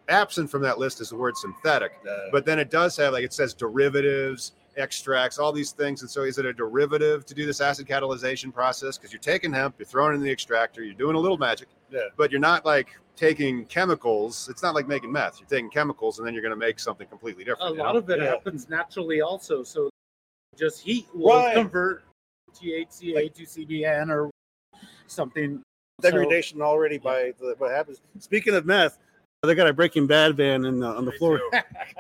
Absent 0.10 0.50
from 0.50 0.62
that 0.62 0.78
list 0.80 1.02
is 1.02 1.10
the 1.10 1.16
word 1.18 1.36
synthetic, 1.36 1.92
but 2.32 2.46
then 2.46 2.60
it 2.60 2.70
does 2.70 2.96
have 2.98 3.12
like 3.14 3.24
it 3.26 3.34
says 3.34 3.54
derivatives, 3.54 4.54
extracts, 4.78 5.40
all 5.40 5.52
these 5.52 5.72
things. 5.72 6.02
And 6.02 6.10
so, 6.10 6.24
is 6.24 6.38
it 6.38 6.46
a 6.46 6.54
derivative 6.54 7.26
to 7.26 7.34
do 7.34 7.46
this 7.46 7.60
acid 7.62 7.88
catalyzation 7.88 8.54
process? 8.54 8.98
Because 8.98 9.12
you're 9.12 9.20
taking 9.20 9.52
hemp, 9.52 9.76
you're 9.78 9.86
throwing 9.86 10.13
it 10.13 10.16
in 10.16 10.22
the 10.22 10.32
extractor, 10.32 10.84
you're 10.84 10.94
doing 10.94 11.16
a 11.16 11.20
little 11.20 11.38
magic, 11.38 11.68
Yeah. 11.92 12.02
but 12.16 12.32
you're 12.32 12.40
not 12.40 12.66
like 12.66 12.98
taking 13.16 13.66
chemicals. 13.66 14.48
It's 14.50 14.62
not 14.62 14.76
like 14.76 14.88
making 14.88 15.12
meth. 15.12 15.40
You're 15.40 15.50
taking 15.50 15.70
chemicals, 15.70 16.20
and 16.20 16.28
then 16.28 16.34
you're 16.34 16.44
going 16.44 16.52
to 16.52 16.56
make 16.56 16.80
something 16.80 17.08
completely 17.08 17.44
different. 17.44 17.78
A 17.78 17.84
lot 17.84 17.94
know? 17.94 18.00
of 18.00 18.10
it 18.10 18.20
Yeah. 18.20 18.26
happens 18.26 18.70
naturally, 18.70 19.22
also. 19.22 19.63
So 19.63 19.90
just 20.56 20.82
heat 20.82 21.08
will 21.13 21.36
Right. 21.36 21.56
convert 21.56 22.04
THCA 22.54 23.30
to 23.30 23.44
CBN 23.46 24.10
or 24.12 24.30
something. 25.08 25.62
degradation 26.00 26.62
already 26.62 27.00
by 27.00 27.34
the, 27.40 27.56
what 27.58 27.72
happens. 27.72 28.02
Speaking 28.20 28.54
of 28.54 28.68
meth, 28.68 29.00
they 29.42 29.56
got 29.56 29.68
a 29.68 29.74
Breaking 29.74 30.06
Bad 30.06 30.38
van 30.38 30.66
in 30.66 30.80
the, 30.80 30.86
on 30.88 31.06
the 31.06 31.12
They 31.12 31.18
floor. 31.18 31.40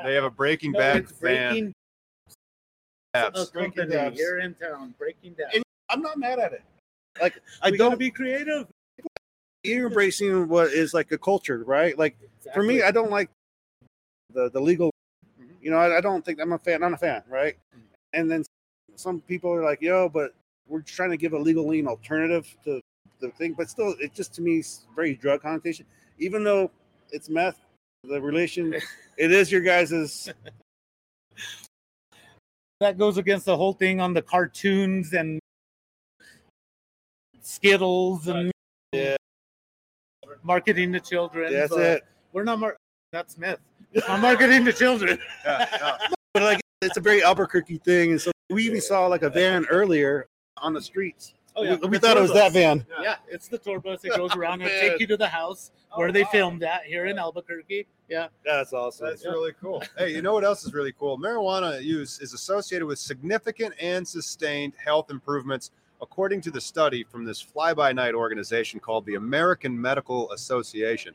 They 0.03 0.13
have 0.13 0.23
a 0.23 0.29
Breaking 0.29 0.71
No, 0.71 0.79
Bad 0.79 0.97
it's 0.97 1.11
fan. 1.13 1.19
Breaking 1.51 1.67
apps. 1.69 1.73
A 3.25 3.31
company 3.31 3.69
Breaking 3.69 3.89
Dabs. 3.89 4.17
here 4.17 4.39
in 4.39 4.53
town. 4.55 4.93
Breaking 4.97 5.33
Down. 5.33 5.49
And 5.53 5.63
I'm 5.89 6.01
not 6.01 6.17
mad 6.17 6.39
at 6.39 6.53
it. 6.53 6.63
Like 7.21 7.39
I 7.61 7.71
we 7.71 7.77
gotta 7.77 7.91
don't 7.91 7.99
be 7.99 8.11
creative. 8.11 8.67
you're 9.63 9.87
embracing 9.87 10.47
what 10.47 10.67
is 10.71 10.93
like 10.93 11.11
a 11.11 11.17
culture, 11.17 11.63
right? 11.65 11.97
Like 11.97 12.17
for 12.53 12.63
me, 12.63 12.81
I 12.83 12.91
don't 12.91 13.11
like 13.11 13.29
the 14.33 14.49
the 14.49 14.59
legal. 14.59 14.91
Mhm. 15.39 15.49
You 15.61 15.71
know, 15.71 15.77
I, 15.77 15.97
I 15.97 16.01
don't 16.01 16.23
think 16.23 16.39
I'm 16.41 16.53
a 16.53 16.59
fan. 16.59 16.83
I'm 16.83 16.93
a 16.93 16.97
fan, 16.97 17.23
right? 17.27 17.55
Mhm. 17.75 17.81
And 18.13 18.31
then 18.31 18.43
some 18.95 19.21
people 19.21 19.51
are 19.53 19.63
like, 19.63 19.81
"Yo, 19.81 20.09
but 20.09 20.33
we're 20.67 20.81
trying 20.81 21.11
to 21.11 21.17
give 21.17 21.33
a 21.33 21.37
legal 21.39 21.67
lean 21.67 21.87
alternative 21.87 22.47
to 22.65 22.81
the 23.19 23.29
thing." 23.31 23.53
But 23.53 23.69
still, 23.69 23.95
it 23.99 24.13
just 24.13 24.33
to 24.35 24.41
me 24.41 24.59
is 24.59 24.85
very 24.95 25.15
drug 25.15 25.41
connotation. 25.41 25.85
Even 26.19 26.43
though 26.43 26.71
it's 27.11 27.29
meth, 27.29 27.59
the 28.03 28.19
relation 28.21 28.73
it 29.17 29.31
is 29.31 29.51
your 29.51 29.61
guys's. 29.61 30.29
That 32.79 32.97
goes 32.97 33.17
against 33.17 33.45
the 33.45 33.57
whole 33.57 33.73
thing 33.73 33.99
on 33.99 34.13
the 34.13 34.21
cartoons 34.21 35.13
and 35.13 35.39
Skittles 37.41 38.27
and 38.27 38.51
Yeah. 38.91 39.15
marketing 40.43 40.93
to 40.93 40.99
children. 40.99 41.51
That's 41.53 41.75
it. 41.75 42.03
We're 42.33 42.43
not 42.43 42.59
mar- 42.59 42.77
that's 43.11 43.37
myth. 43.37 43.59
I'm 44.07 44.21
marketing 44.21 44.65
to 44.65 44.73
children. 44.73 45.17
Yeah, 45.45 45.65
no. 45.79 45.97
But 46.33 46.43
like, 46.43 46.59
it's 46.81 46.97
a 46.97 47.01
very 47.01 47.23
Albuquerque 47.23 47.77
thing, 47.79 48.11
and 48.11 48.21
so 48.21 48.31
we 48.51 48.63
even 48.65 48.81
saw 48.81 49.07
like 49.07 49.23
a 49.23 49.29
van 49.29 49.65
earlier 49.69 50.27
on 50.57 50.73
the 50.73 50.81
streets. 50.81 51.33
Oh 51.57 51.63
we, 51.63 51.69
yeah, 51.69 51.75
we 51.75 51.87
the 51.89 51.99
thought 51.99 52.17
it 52.17 52.21
was 52.21 52.31
tour 52.31 52.39
that 52.39 52.53
van. 52.53 52.85
Yeah, 53.01 53.15
it's 53.27 53.47
the 53.47 53.57
tour 53.57 53.79
bus. 53.79 54.05
It 54.05 54.15
goes 54.15 54.31
around 54.35 54.61
and 54.61 54.69
take 54.69 54.99
you 54.99 55.07
to 55.07 55.17
the 55.17 55.27
house 55.27 55.71
oh, 55.91 55.97
where 55.97 56.09
Oh, 56.09 56.11
they 56.11 56.21
wow. 56.23 56.29
filmed 56.31 56.63
at 56.63 56.83
here 56.83 57.07
in 57.07 57.17
Albuquerque. 57.17 57.87
Yeah, 58.07 58.27
That's 58.45 58.73
awesome. 58.73 59.07
That's 59.07 59.25
really 59.25 59.53
cool. 59.59 59.83
Hey, 59.97 60.13
you 60.13 60.21
know 60.21 60.33
what 60.33 60.43
else 60.43 60.63
is 60.63 60.73
really 60.73 60.93
cool? 60.93 61.17
Marijuana 61.17 61.83
use 61.83 62.19
is 62.19 62.33
associated 62.33 62.85
with 62.85 62.99
significant 62.99 63.73
and 63.81 64.07
sustained 64.07 64.73
health 64.83 65.09
improvements, 65.09 65.71
according 66.01 66.41
to 66.41 66.51
the 66.51 66.61
study 66.61 67.03
from 67.03 67.25
this 67.25 67.41
fly 67.41 67.73
by 67.73 67.91
night 67.91 68.13
organization 68.13 68.79
called 68.79 69.05
the 69.07 69.15
American 69.15 69.79
Medical 69.79 70.31
Association. 70.31 71.13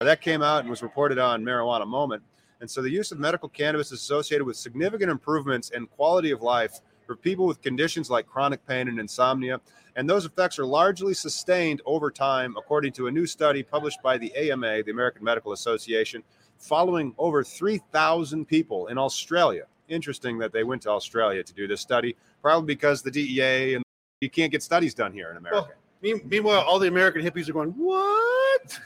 That 0.00 0.20
came 0.20 0.42
out 0.42 0.60
and 0.60 0.68
was 0.68 0.82
reported 0.82 1.18
on 1.18 1.42
Marijuana 1.44 1.86
Moment. 1.86 2.22
And 2.60 2.70
so 2.70 2.82
the 2.82 2.90
use 2.90 3.12
of 3.12 3.18
medical 3.18 3.48
cannabis 3.48 3.92
is 3.92 4.00
associated 4.00 4.44
with 4.44 4.56
significant 4.56 5.10
improvements 5.10 5.70
in 5.70 5.86
quality 5.86 6.32
of 6.32 6.42
life 6.42 6.80
for 7.06 7.16
people 7.16 7.46
with 7.46 7.62
conditions 7.62 8.10
like 8.10 8.26
chronic 8.26 8.66
pain 8.66 8.88
and 8.88 8.98
insomnia. 8.98 9.60
And 9.94 10.08
those 10.10 10.26
effects 10.26 10.58
are 10.58 10.66
largely 10.66 11.14
sustained 11.14 11.80
over 11.86 12.10
time, 12.10 12.54
according 12.58 12.92
to 12.94 13.06
a 13.06 13.10
new 13.10 13.26
study 13.26 13.62
published 13.62 14.02
by 14.02 14.18
the 14.18 14.34
AMA, 14.36 14.82
the 14.82 14.90
American 14.90 15.24
Medical 15.24 15.52
Association, 15.52 16.22
following 16.58 17.14
over 17.16 17.42
3,000 17.42 18.46
people 18.46 18.88
in 18.88 18.98
Australia. 18.98 19.64
Interesting 19.88 20.36
that 20.38 20.52
they 20.52 20.64
went 20.64 20.82
to 20.82 20.90
Australia 20.90 21.42
to 21.42 21.54
do 21.54 21.66
this 21.66 21.80
study, 21.80 22.16
probably 22.42 22.66
because 22.66 23.02
the 23.02 23.10
DEA 23.10 23.74
and 23.74 23.84
you 24.20 24.28
can't 24.28 24.50
get 24.50 24.62
studies 24.62 24.94
done 24.94 25.12
here 25.12 25.30
in 25.30 25.36
America. 25.36 25.68
Me- 26.02 26.20
Meanwhile, 26.24 26.60
all 26.62 26.78
the 26.78 26.88
American 26.88 27.22
hippies 27.22 27.48
are 27.48 27.52
going, 27.52 27.70
"What? 27.70 28.78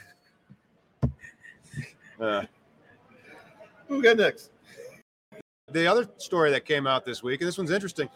Uh, 2.21 2.45
Who 3.89 3.97
we 3.97 4.03
got 4.03 4.17
next?" 4.19 4.51
The 5.73 5.87
other 5.87 6.09
story 6.17 6.51
that 6.51 6.65
came 6.65 6.87
out 6.87 7.05
this 7.05 7.23
week, 7.23 7.41
and 7.41 7.49
this 7.49 7.57
one's 7.57 7.71
interesting 7.71 8.09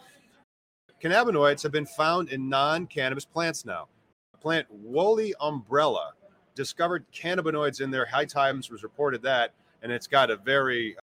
cannabinoids 1.01 1.61
have 1.61 1.71
been 1.71 1.85
found 1.85 2.29
in 2.29 2.49
non 2.49 2.87
cannabis 2.87 3.25
plants 3.25 3.65
now. 3.65 3.87
The 4.33 4.37
plant 4.39 4.67
Woolly 4.69 5.33
Umbrella 5.39 6.13
discovered 6.55 7.05
cannabinoids 7.13 7.81
in 7.81 7.91
their 7.91 8.05
High 8.05 8.25
Times 8.25 8.69
was 8.69 8.83
reported 8.83 9.21
that, 9.23 9.53
and 9.83 9.91
it's 9.91 10.07
got 10.07 10.29
a 10.29 10.37
very 10.37 10.97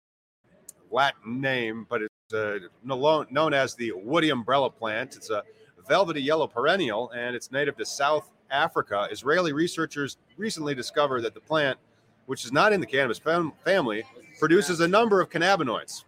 Latin 0.90 1.40
name, 1.40 1.86
but 1.90 2.02
it's 2.02 2.34
uh, 2.34 2.60
known 2.84 3.28
known 3.30 3.54
as 3.54 3.76
the 3.76 3.92
woolly 3.94 4.30
umbrella 4.30 4.70
plant. 4.70 5.16
It's 5.16 5.30
a 5.30 5.44
velvety 5.88 6.22
yellow 6.22 6.48
perennial, 6.48 7.12
and 7.12 7.36
it's 7.36 7.52
native 7.52 7.78
to 7.78 7.86
South 7.86 8.30
Africa. 8.50 9.08
Israeli 9.12 9.54
researchers 9.54 10.18
recently 10.38 10.76
discovered 10.76 11.22
that 11.22 11.34
the 11.34 11.40
plant, 11.40 11.78
which 12.26 12.44
is 12.44 12.52
not 12.52 12.74
in 12.74 12.82
the 12.82 12.88
cannabis 12.88 13.20
fam- 13.20 13.54
family, 13.64 14.04
produces 14.40 14.80
a 14.80 14.88
number 14.88 15.22
of 15.22 15.30
cannabinoids. 15.30 16.04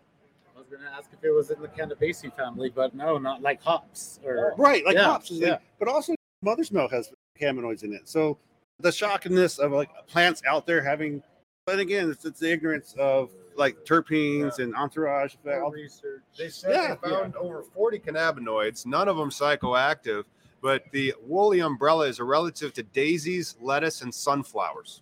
I 0.73 0.75
was 0.75 0.83
gonna 0.85 0.97
ask 0.97 1.09
if 1.13 1.23
it 1.23 1.31
was 1.31 1.51
in 1.51 1.61
the 1.61 1.67
Cannabaceae 1.67 2.35
family, 2.35 2.69
but 2.73 2.95
no, 2.95 3.17
not 3.17 3.41
like 3.41 3.61
hops 3.61 4.19
or 4.25 4.53
Right, 4.57 4.83
like 4.85 4.95
Yeah, 4.95 5.03
hops, 5.05 5.29
is 5.29 5.39
yeah. 5.39 5.57
but 5.77 5.87
also 5.87 6.15
mother's 6.41 6.71
milk 6.71 6.91
has 6.91 7.11
cannabinoids 7.39 7.83
in 7.83 7.93
it. 7.93 8.09
So 8.09 8.37
the 8.79 8.89
shockingness 8.89 9.59
of 9.59 9.71
like 9.71 9.89
plants 10.07 10.41
out 10.47 10.65
there 10.65 10.81
having, 10.81 11.21
but 11.67 11.77
again, 11.79 12.09
it's, 12.09 12.25
it's 12.25 12.39
the 12.39 12.51
ignorance 12.51 12.95
of 12.97 13.29
like 13.55 13.85
terpenes 13.85 14.57
and 14.59 14.73
entourage 14.75 15.35
effect. 15.35 15.45
more 15.45 15.63
all- 15.65 15.71
research. 15.71 16.21
They 16.37 16.49
said 16.49 16.71
Yeah, 16.73 16.95
they 17.03 17.09
found 17.09 17.35
over 17.35 17.61
40 17.61 17.99
cannabinoids, 17.99 18.85
none 18.87 19.07
of 19.07 19.15
them 19.17 19.29
psychoactive, 19.29 20.23
but 20.61 20.85
the 20.91 21.13
woolly 21.23 21.59
umbrella 21.59 22.07
is 22.07 22.17
a 22.19 22.23
relative 22.23 22.73
to 22.73 22.83
daisies, 22.83 23.55
lettuce, 23.61 24.01
and 24.01 24.11
sunflowers. 24.13 25.01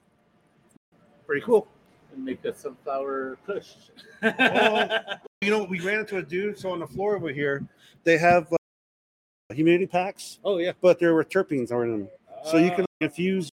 Pretty 1.25 1.45
cool. 1.45 1.65
and 2.13 2.25
make 2.25 2.43
a 2.43 2.53
sunflower 2.53 3.37
kush. 3.45 3.75
You 5.41 5.49
know, 5.49 5.63
we 5.63 5.79
ran 5.79 5.99
into 6.01 6.17
a 6.17 6.21
dude. 6.21 6.57
So 6.59 6.71
on 6.71 6.79
the 6.79 6.87
floor 6.87 7.15
over 7.15 7.29
here, 7.29 7.65
they 8.03 8.17
have 8.19 8.51
uh, 8.53 8.57
humidity 9.53 9.87
packs, 9.87 10.39
oh 10.43 10.59
yeah. 10.59 10.73
but 10.81 10.99
there 10.99 11.15
were 11.15 11.23
terpenes 11.23 11.71
in 11.71 11.91
them, 11.91 12.09
so 12.45 12.57
you 12.57 12.69
can 12.71 12.85
infuse 12.99 13.49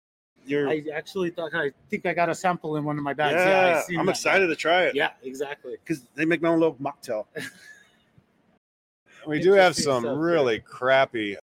your. 0.44 0.68
I 0.68 0.82
actually 0.92 1.30
thought 1.30 1.54
I 1.54 1.70
think 1.88 2.04
I 2.04 2.12
got 2.12 2.28
a 2.28 2.34
sample 2.34 2.76
in 2.76 2.84
one 2.84 2.98
of 2.98 3.04
my 3.04 3.14
bags. 3.14 3.34
yeah, 3.34 3.84
Yeah, 3.88 3.98
I 3.98 4.00
I'm 4.00 4.06
that. 4.06 4.12
excited 4.12 4.48
to 4.48 4.56
try 4.56 4.82
it. 4.84 4.96
Yeah, 4.96 5.10
exactly. 5.22 5.76
because 5.82 6.02
they 6.16 6.24
make 6.24 6.42
my 6.42 6.48
own 6.48 6.60
little 6.60 6.76
mocktail. 6.76 7.26
We 9.26 9.40
do 9.40 9.52
have 9.54 9.74
some 9.74 10.04
stuff, 10.04 10.18
really 10.18 10.60
crappy 10.60 11.36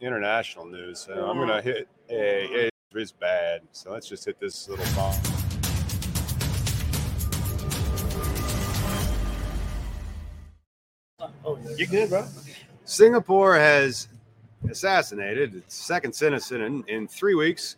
international 0.00 0.64
news. 0.64 1.00
So 1.00 1.28
I'm 1.28 1.36
going 1.36 1.48
to 1.48 1.60
hit 1.60 1.86
a, 2.08 2.66
it 2.66 2.72
is 2.94 3.12
bad. 3.12 3.60
So 3.72 3.92
let's 3.92 4.08
just 4.08 4.24
hit 4.24 4.40
this 4.40 4.68
little 4.68 4.86
bomb. 4.94 5.39
Oh, 11.44 11.58
yeah. 11.64 11.76
You 11.76 11.86
good, 11.86 12.10
bro? 12.10 12.26
Singapore 12.84 13.56
has 13.56 14.08
assassinated 14.68 15.54
its 15.54 15.74
second 15.74 16.14
citizen 16.14 16.62
in, 16.62 16.84
in 16.88 17.08
three 17.08 17.34
weeks 17.34 17.76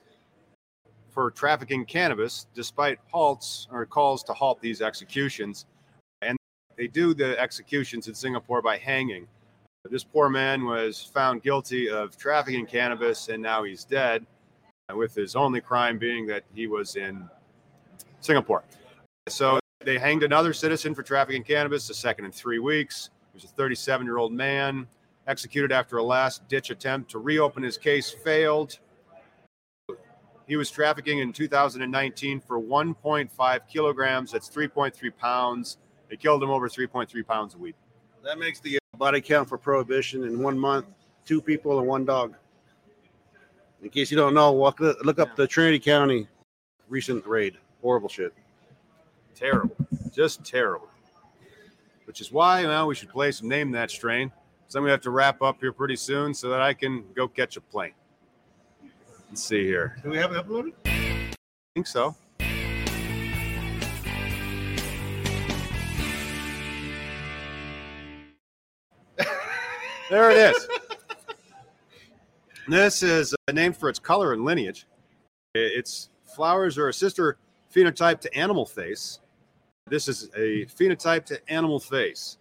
for 1.11 1.31
trafficking 1.31 1.85
cannabis, 1.85 2.47
despite 2.55 2.99
halts 3.11 3.69
or 3.71 3.85
calls 3.87 4.23
to 4.25 4.33
halt 4.33 4.61
these 4.61 4.81
executions. 4.83 5.67
And 6.23 6.37
they 6.77 6.89
do 6.89 7.15
the 7.15 7.39
executions 7.39 8.09
in 8.09 8.15
Singapore 8.15 8.63
by 8.63 8.79
hanging. 8.79 9.29
This 9.91 10.05
poor 10.05 10.29
man 10.29 10.65
was 10.65 11.03
found 11.03 11.43
guilty 11.43 11.91
of 11.91 12.17
trafficking 12.17 12.67
cannabis 12.67 13.29
and 13.29 13.43
now 13.43 13.65
he's 13.65 13.85
dead, 13.85 14.25
uh, 14.89 14.97
with 14.97 15.15
his 15.15 15.37
only 15.37 15.61
crime 15.61 15.99
being 15.99 16.27
that 16.29 16.45
he 16.55 16.67
was 16.67 16.97
in 16.97 17.29
Singapore. 18.21 18.65
So 19.29 19.59
they 19.81 19.99
hanged 19.99 20.23
another 20.23 20.53
citizen 20.53 20.95
for 20.95 21.03
trafficking 21.03 21.43
cannabis, 21.43 21.89
the 21.89 21.95
second 21.95 22.25
in 22.25 22.33
three 22.33 22.59
weeks. 22.59 23.11
He 23.33 23.37
was 23.37 23.45
a 23.45 23.49
37 23.49 24.07
year 24.07 24.19
old 24.19 24.33
man, 24.33 24.87
executed 25.27 25.73
after 25.73 25.97
a 25.97 26.03
last 26.03 26.47
ditch 26.49 26.71
attempt 26.71 27.11
to 27.13 27.19
reopen 27.19 27.63
his 27.63 27.79
case 27.79 28.11
failed. 28.11 28.79
He 30.47 30.57
was 30.57 30.71
trafficking 30.71 31.21
in 31.21 31.33
2019 31.33 32.41
for 32.41 32.61
1.5 32.61 33.61
kilograms. 33.69 34.33
That's 34.33 34.51
3.3 34.51 35.17
pounds. 35.17 35.79
They 36.11 36.17
killed 36.17 36.43
him 36.43 36.51
over 36.51 36.69
3.3 36.69 37.27
pounds 37.27 37.55
of 37.55 37.61
weed. 37.61 37.75
That 38.23 38.39
makes 38.39 38.61
the 38.61 38.79
body 38.99 39.21
count 39.21 39.49
for 39.49 39.57
prohibition 39.57 40.25
in 40.25 40.43
one 40.43 40.59
month 40.59 40.87
two 41.25 41.41
people 41.41 41.79
and 41.79 41.89
one 41.89 42.05
dog. 42.05 42.35
In 43.83 43.89
case 43.89 44.11
you 44.11 44.17
don't 44.17 44.35
know, 44.35 44.53
walk, 44.53 44.79
look 44.79 45.19
up 45.19 45.35
the 45.37 45.47
Trinity 45.47 45.79
County 45.79 46.29
recent 46.89 47.27
raid. 47.27 47.57
Horrible 47.81 48.09
shit. 48.09 48.33
Terrible. 49.35 49.75
Just 50.13 50.45
terrible. 50.45 50.89
Which 52.05 52.21
is 52.21 52.33
why 52.33 52.63
now 52.63 52.87
we 52.87 52.95
should 52.95 53.09
play 53.09 53.31
some 53.31 53.49
Name 53.49 53.71
That 53.73 53.91
Strain. 53.91 54.31
So 54.69 54.79
I'm 54.79 54.83
going 54.83 54.89
to 54.89 54.95
have 54.95 55.01
to 55.03 55.11
wrap 55.11 55.43
up 55.43 55.59
here 55.61 55.73
pretty 55.73 55.97
soon 55.97 56.33
so 56.35 56.49
that 56.49 56.61
I 56.61 56.75
can 56.75 57.05
go 57.15 57.29
catch 57.29 57.57
a 57.57 57.61
plane. 57.61 57.93
Let's 59.29 59.43
see 59.43 59.65
here. 59.65 59.97
Do 60.03 60.11
we 60.11 60.17
have 60.17 60.33
it 60.33 60.47
uploaded? 60.47 60.73
I 60.87 61.35
think 61.75 61.87
so. 61.87 62.17
there 70.11 70.31
it 70.31 70.37
is. 70.37 70.69
This 72.69 73.03
is 73.03 73.35
a 73.49 73.53
name 73.53 73.73
for 73.73 73.89
its 73.89 73.99
color 73.99 74.33
and 74.33 74.45
lineage. 74.45 74.87
Its 75.55 76.11
flowers 76.25 76.79
are 76.79 76.89
a 76.89 76.95
sister 76.95 77.39
phenotype 77.75 78.21
to 78.21 78.35
animal 78.35 78.65
face. 78.65 79.19
This 79.89 80.09
is 80.09 80.31
a 80.37 80.65
phenotype 80.67 81.25
to 81.27 81.41
animal 81.51 81.79
face. 81.79 82.39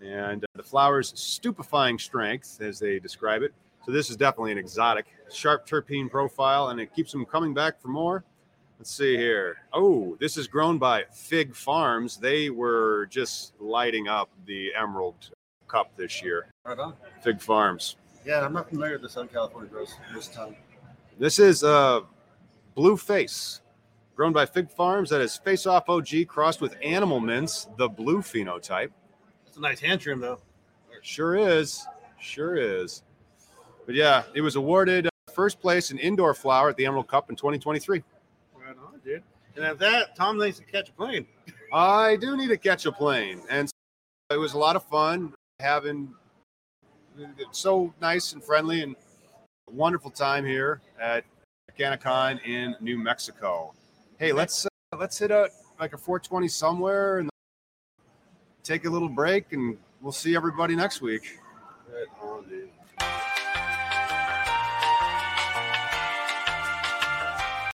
And 0.00 0.44
uh, 0.44 0.46
the 0.54 0.62
flower's 0.62 1.12
stupefying 1.18 1.98
strength, 1.98 2.60
as 2.60 2.78
they 2.78 2.98
describe 2.98 3.42
it. 3.42 3.52
So 3.84 3.92
this 3.92 4.10
is 4.10 4.16
definitely 4.16 4.52
an 4.52 4.58
exotic, 4.58 5.06
sharp 5.32 5.66
terpene 5.66 6.10
profile, 6.10 6.68
and 6.68 6.80
it 6.80 6.94
keeps 6.94 7.12
them 7.12 7.24
coming 7.24 7.52
back 7.52 7.80
for 7.80 7.88
more. 7.88 8.24
Let's 8.78 8.94
see 8.94 9.16
here. 9.16 9.56
Oh, 9.72 10.16
this 10.20 10.36
is 10.36 10.46
grown 10.46 10.78
by 10.78 11.04
Fig 11.12 11.54
Farms. 11.54 12.16
They 12.16 12.50
were 12.50 13.06
just 13.10 13.54
lighting 13.60 14.08
up 14.08 14.30
the 14.46 14.74
Emerald 14.74 15.30
Cup 15.68 15.96
this 15.96 16.22
year. 16.22 16.46
Right 16.64 16.78
on. 16.78 16.94
Fig 17.22 17.40
Farms. 17.40 17.96
Yeah, 18.24 18.44
I'm 18.44 18.52
not 18.52 18.68
familiar 18.68 18.94
with 18.94 19.02
the 19.02 19.08
Southern 19.08 19.28
California 19.28 19.70
grows 19.70 19.94
this 20.14 20.28
time. 20.28 20.56
This 21.18 21.38
is 21.38 21.62
uh, 21.62 22.00
Blue 22.74 22.96
Face, 22.96 23.60
grown 24.14 24.32
by 24.32 24.46
Fig 24.46 24.70
Farms. 24.70 25.10
That 25.10 25.20
is 25.20 25.36
Face 25.36 25.66
Off 25.66 25.88
OG 25.88 26.26
crossed 26.28 26.60
with 26.60 26.76
Animal 26.82 27.20
Mints, 27.20 27.68
the 27.76 27.88
blue 27.88 28.18
phenotype. 28.18 28.90
It's 29.46 29.56
a 29.56 29.60
nice 29.60 29.80
hand 29.80 30.00
trim, 30.00 30.20
though. 30.20 30.40
Sure 31.02 31.36
is. 31.36 31.86
Sure 32.20 32.56
is. 32.56 33.02
But 33.86 33.94
yeah, 33.94 34.22
it 34.34 34.40
was 34.40 34.56
awarded 34.56 35.06
uh, 35.06 35.10
first 35.32 35.60
place 35.60 35.90
in 35.90 35.98
indoor 35.98 36.34
flower 36.34 36.70
at 36.70 36.76
the 36.76 36.86
Emerald 36.86 37.08
Cup 37.08 37.28
in 37.28 37.36
2023. 37.36 38.02
Right 38.54 38.68
on, 38.70 39.00
dude. 39.04 39.22
And 39.56 39.64
at 39.64 39.78
that, 39.78 40.16
Tom 40.16 40.38
needs 40.38 40.58
to 40.58 40.64
catch 40.64 40.88
a 40.88 40.92
plane. 40.92 41.26
I 41.72 42.16
do 42.16 42.36
need 42.36 42.48
to 42.48 42.56
catch 42.56 42.86
a 42.86 42.92
plane. 42.92 43.42
And 43.50 43.70
it 44.30 44.36
was 44.36 44.54
a 44.54 44.58
lot 44.58 44.76
of 44.76 44.84
fun 44.84 45.34
having 45.60 46.14
so 47.52 47.92
nice 48.00 48.32
and 48.32 48.42
friendly 48.42 48.82
and 48.82 48.96
wonderful 49.70 50.10
time 50.10 50.44
here 50.44 50.80
at 51.00 51.24
CannaCon 51.78 52.44
in 52.46 52.74
New 52.80 52.98
Mexico. 52.98 53.74
Hey, 54.16 54.32
let's 54.32 54.64
uh, 54.64 54.68
let's 54.96 55.18
hit 55.18 55.32
a 55.32 55.50
like 55.80 55.92
a 55.92 55.98
420 55.98 56.46
somewhere 56.46 57.18
and 57.18 57.30
take 58.62 58.84
a 58.84 58.90
little 58.90 59.08
break 59.08 59.52
and 59.52 59.76
we'll 60.00 60.12
see 60.12 60.36
everybody 60.36 60.76
next 60.76 61.00
week. 61.00 61.40
Right 61.92 62.06
on, 62.22 62.48
dude. 62.48 62.70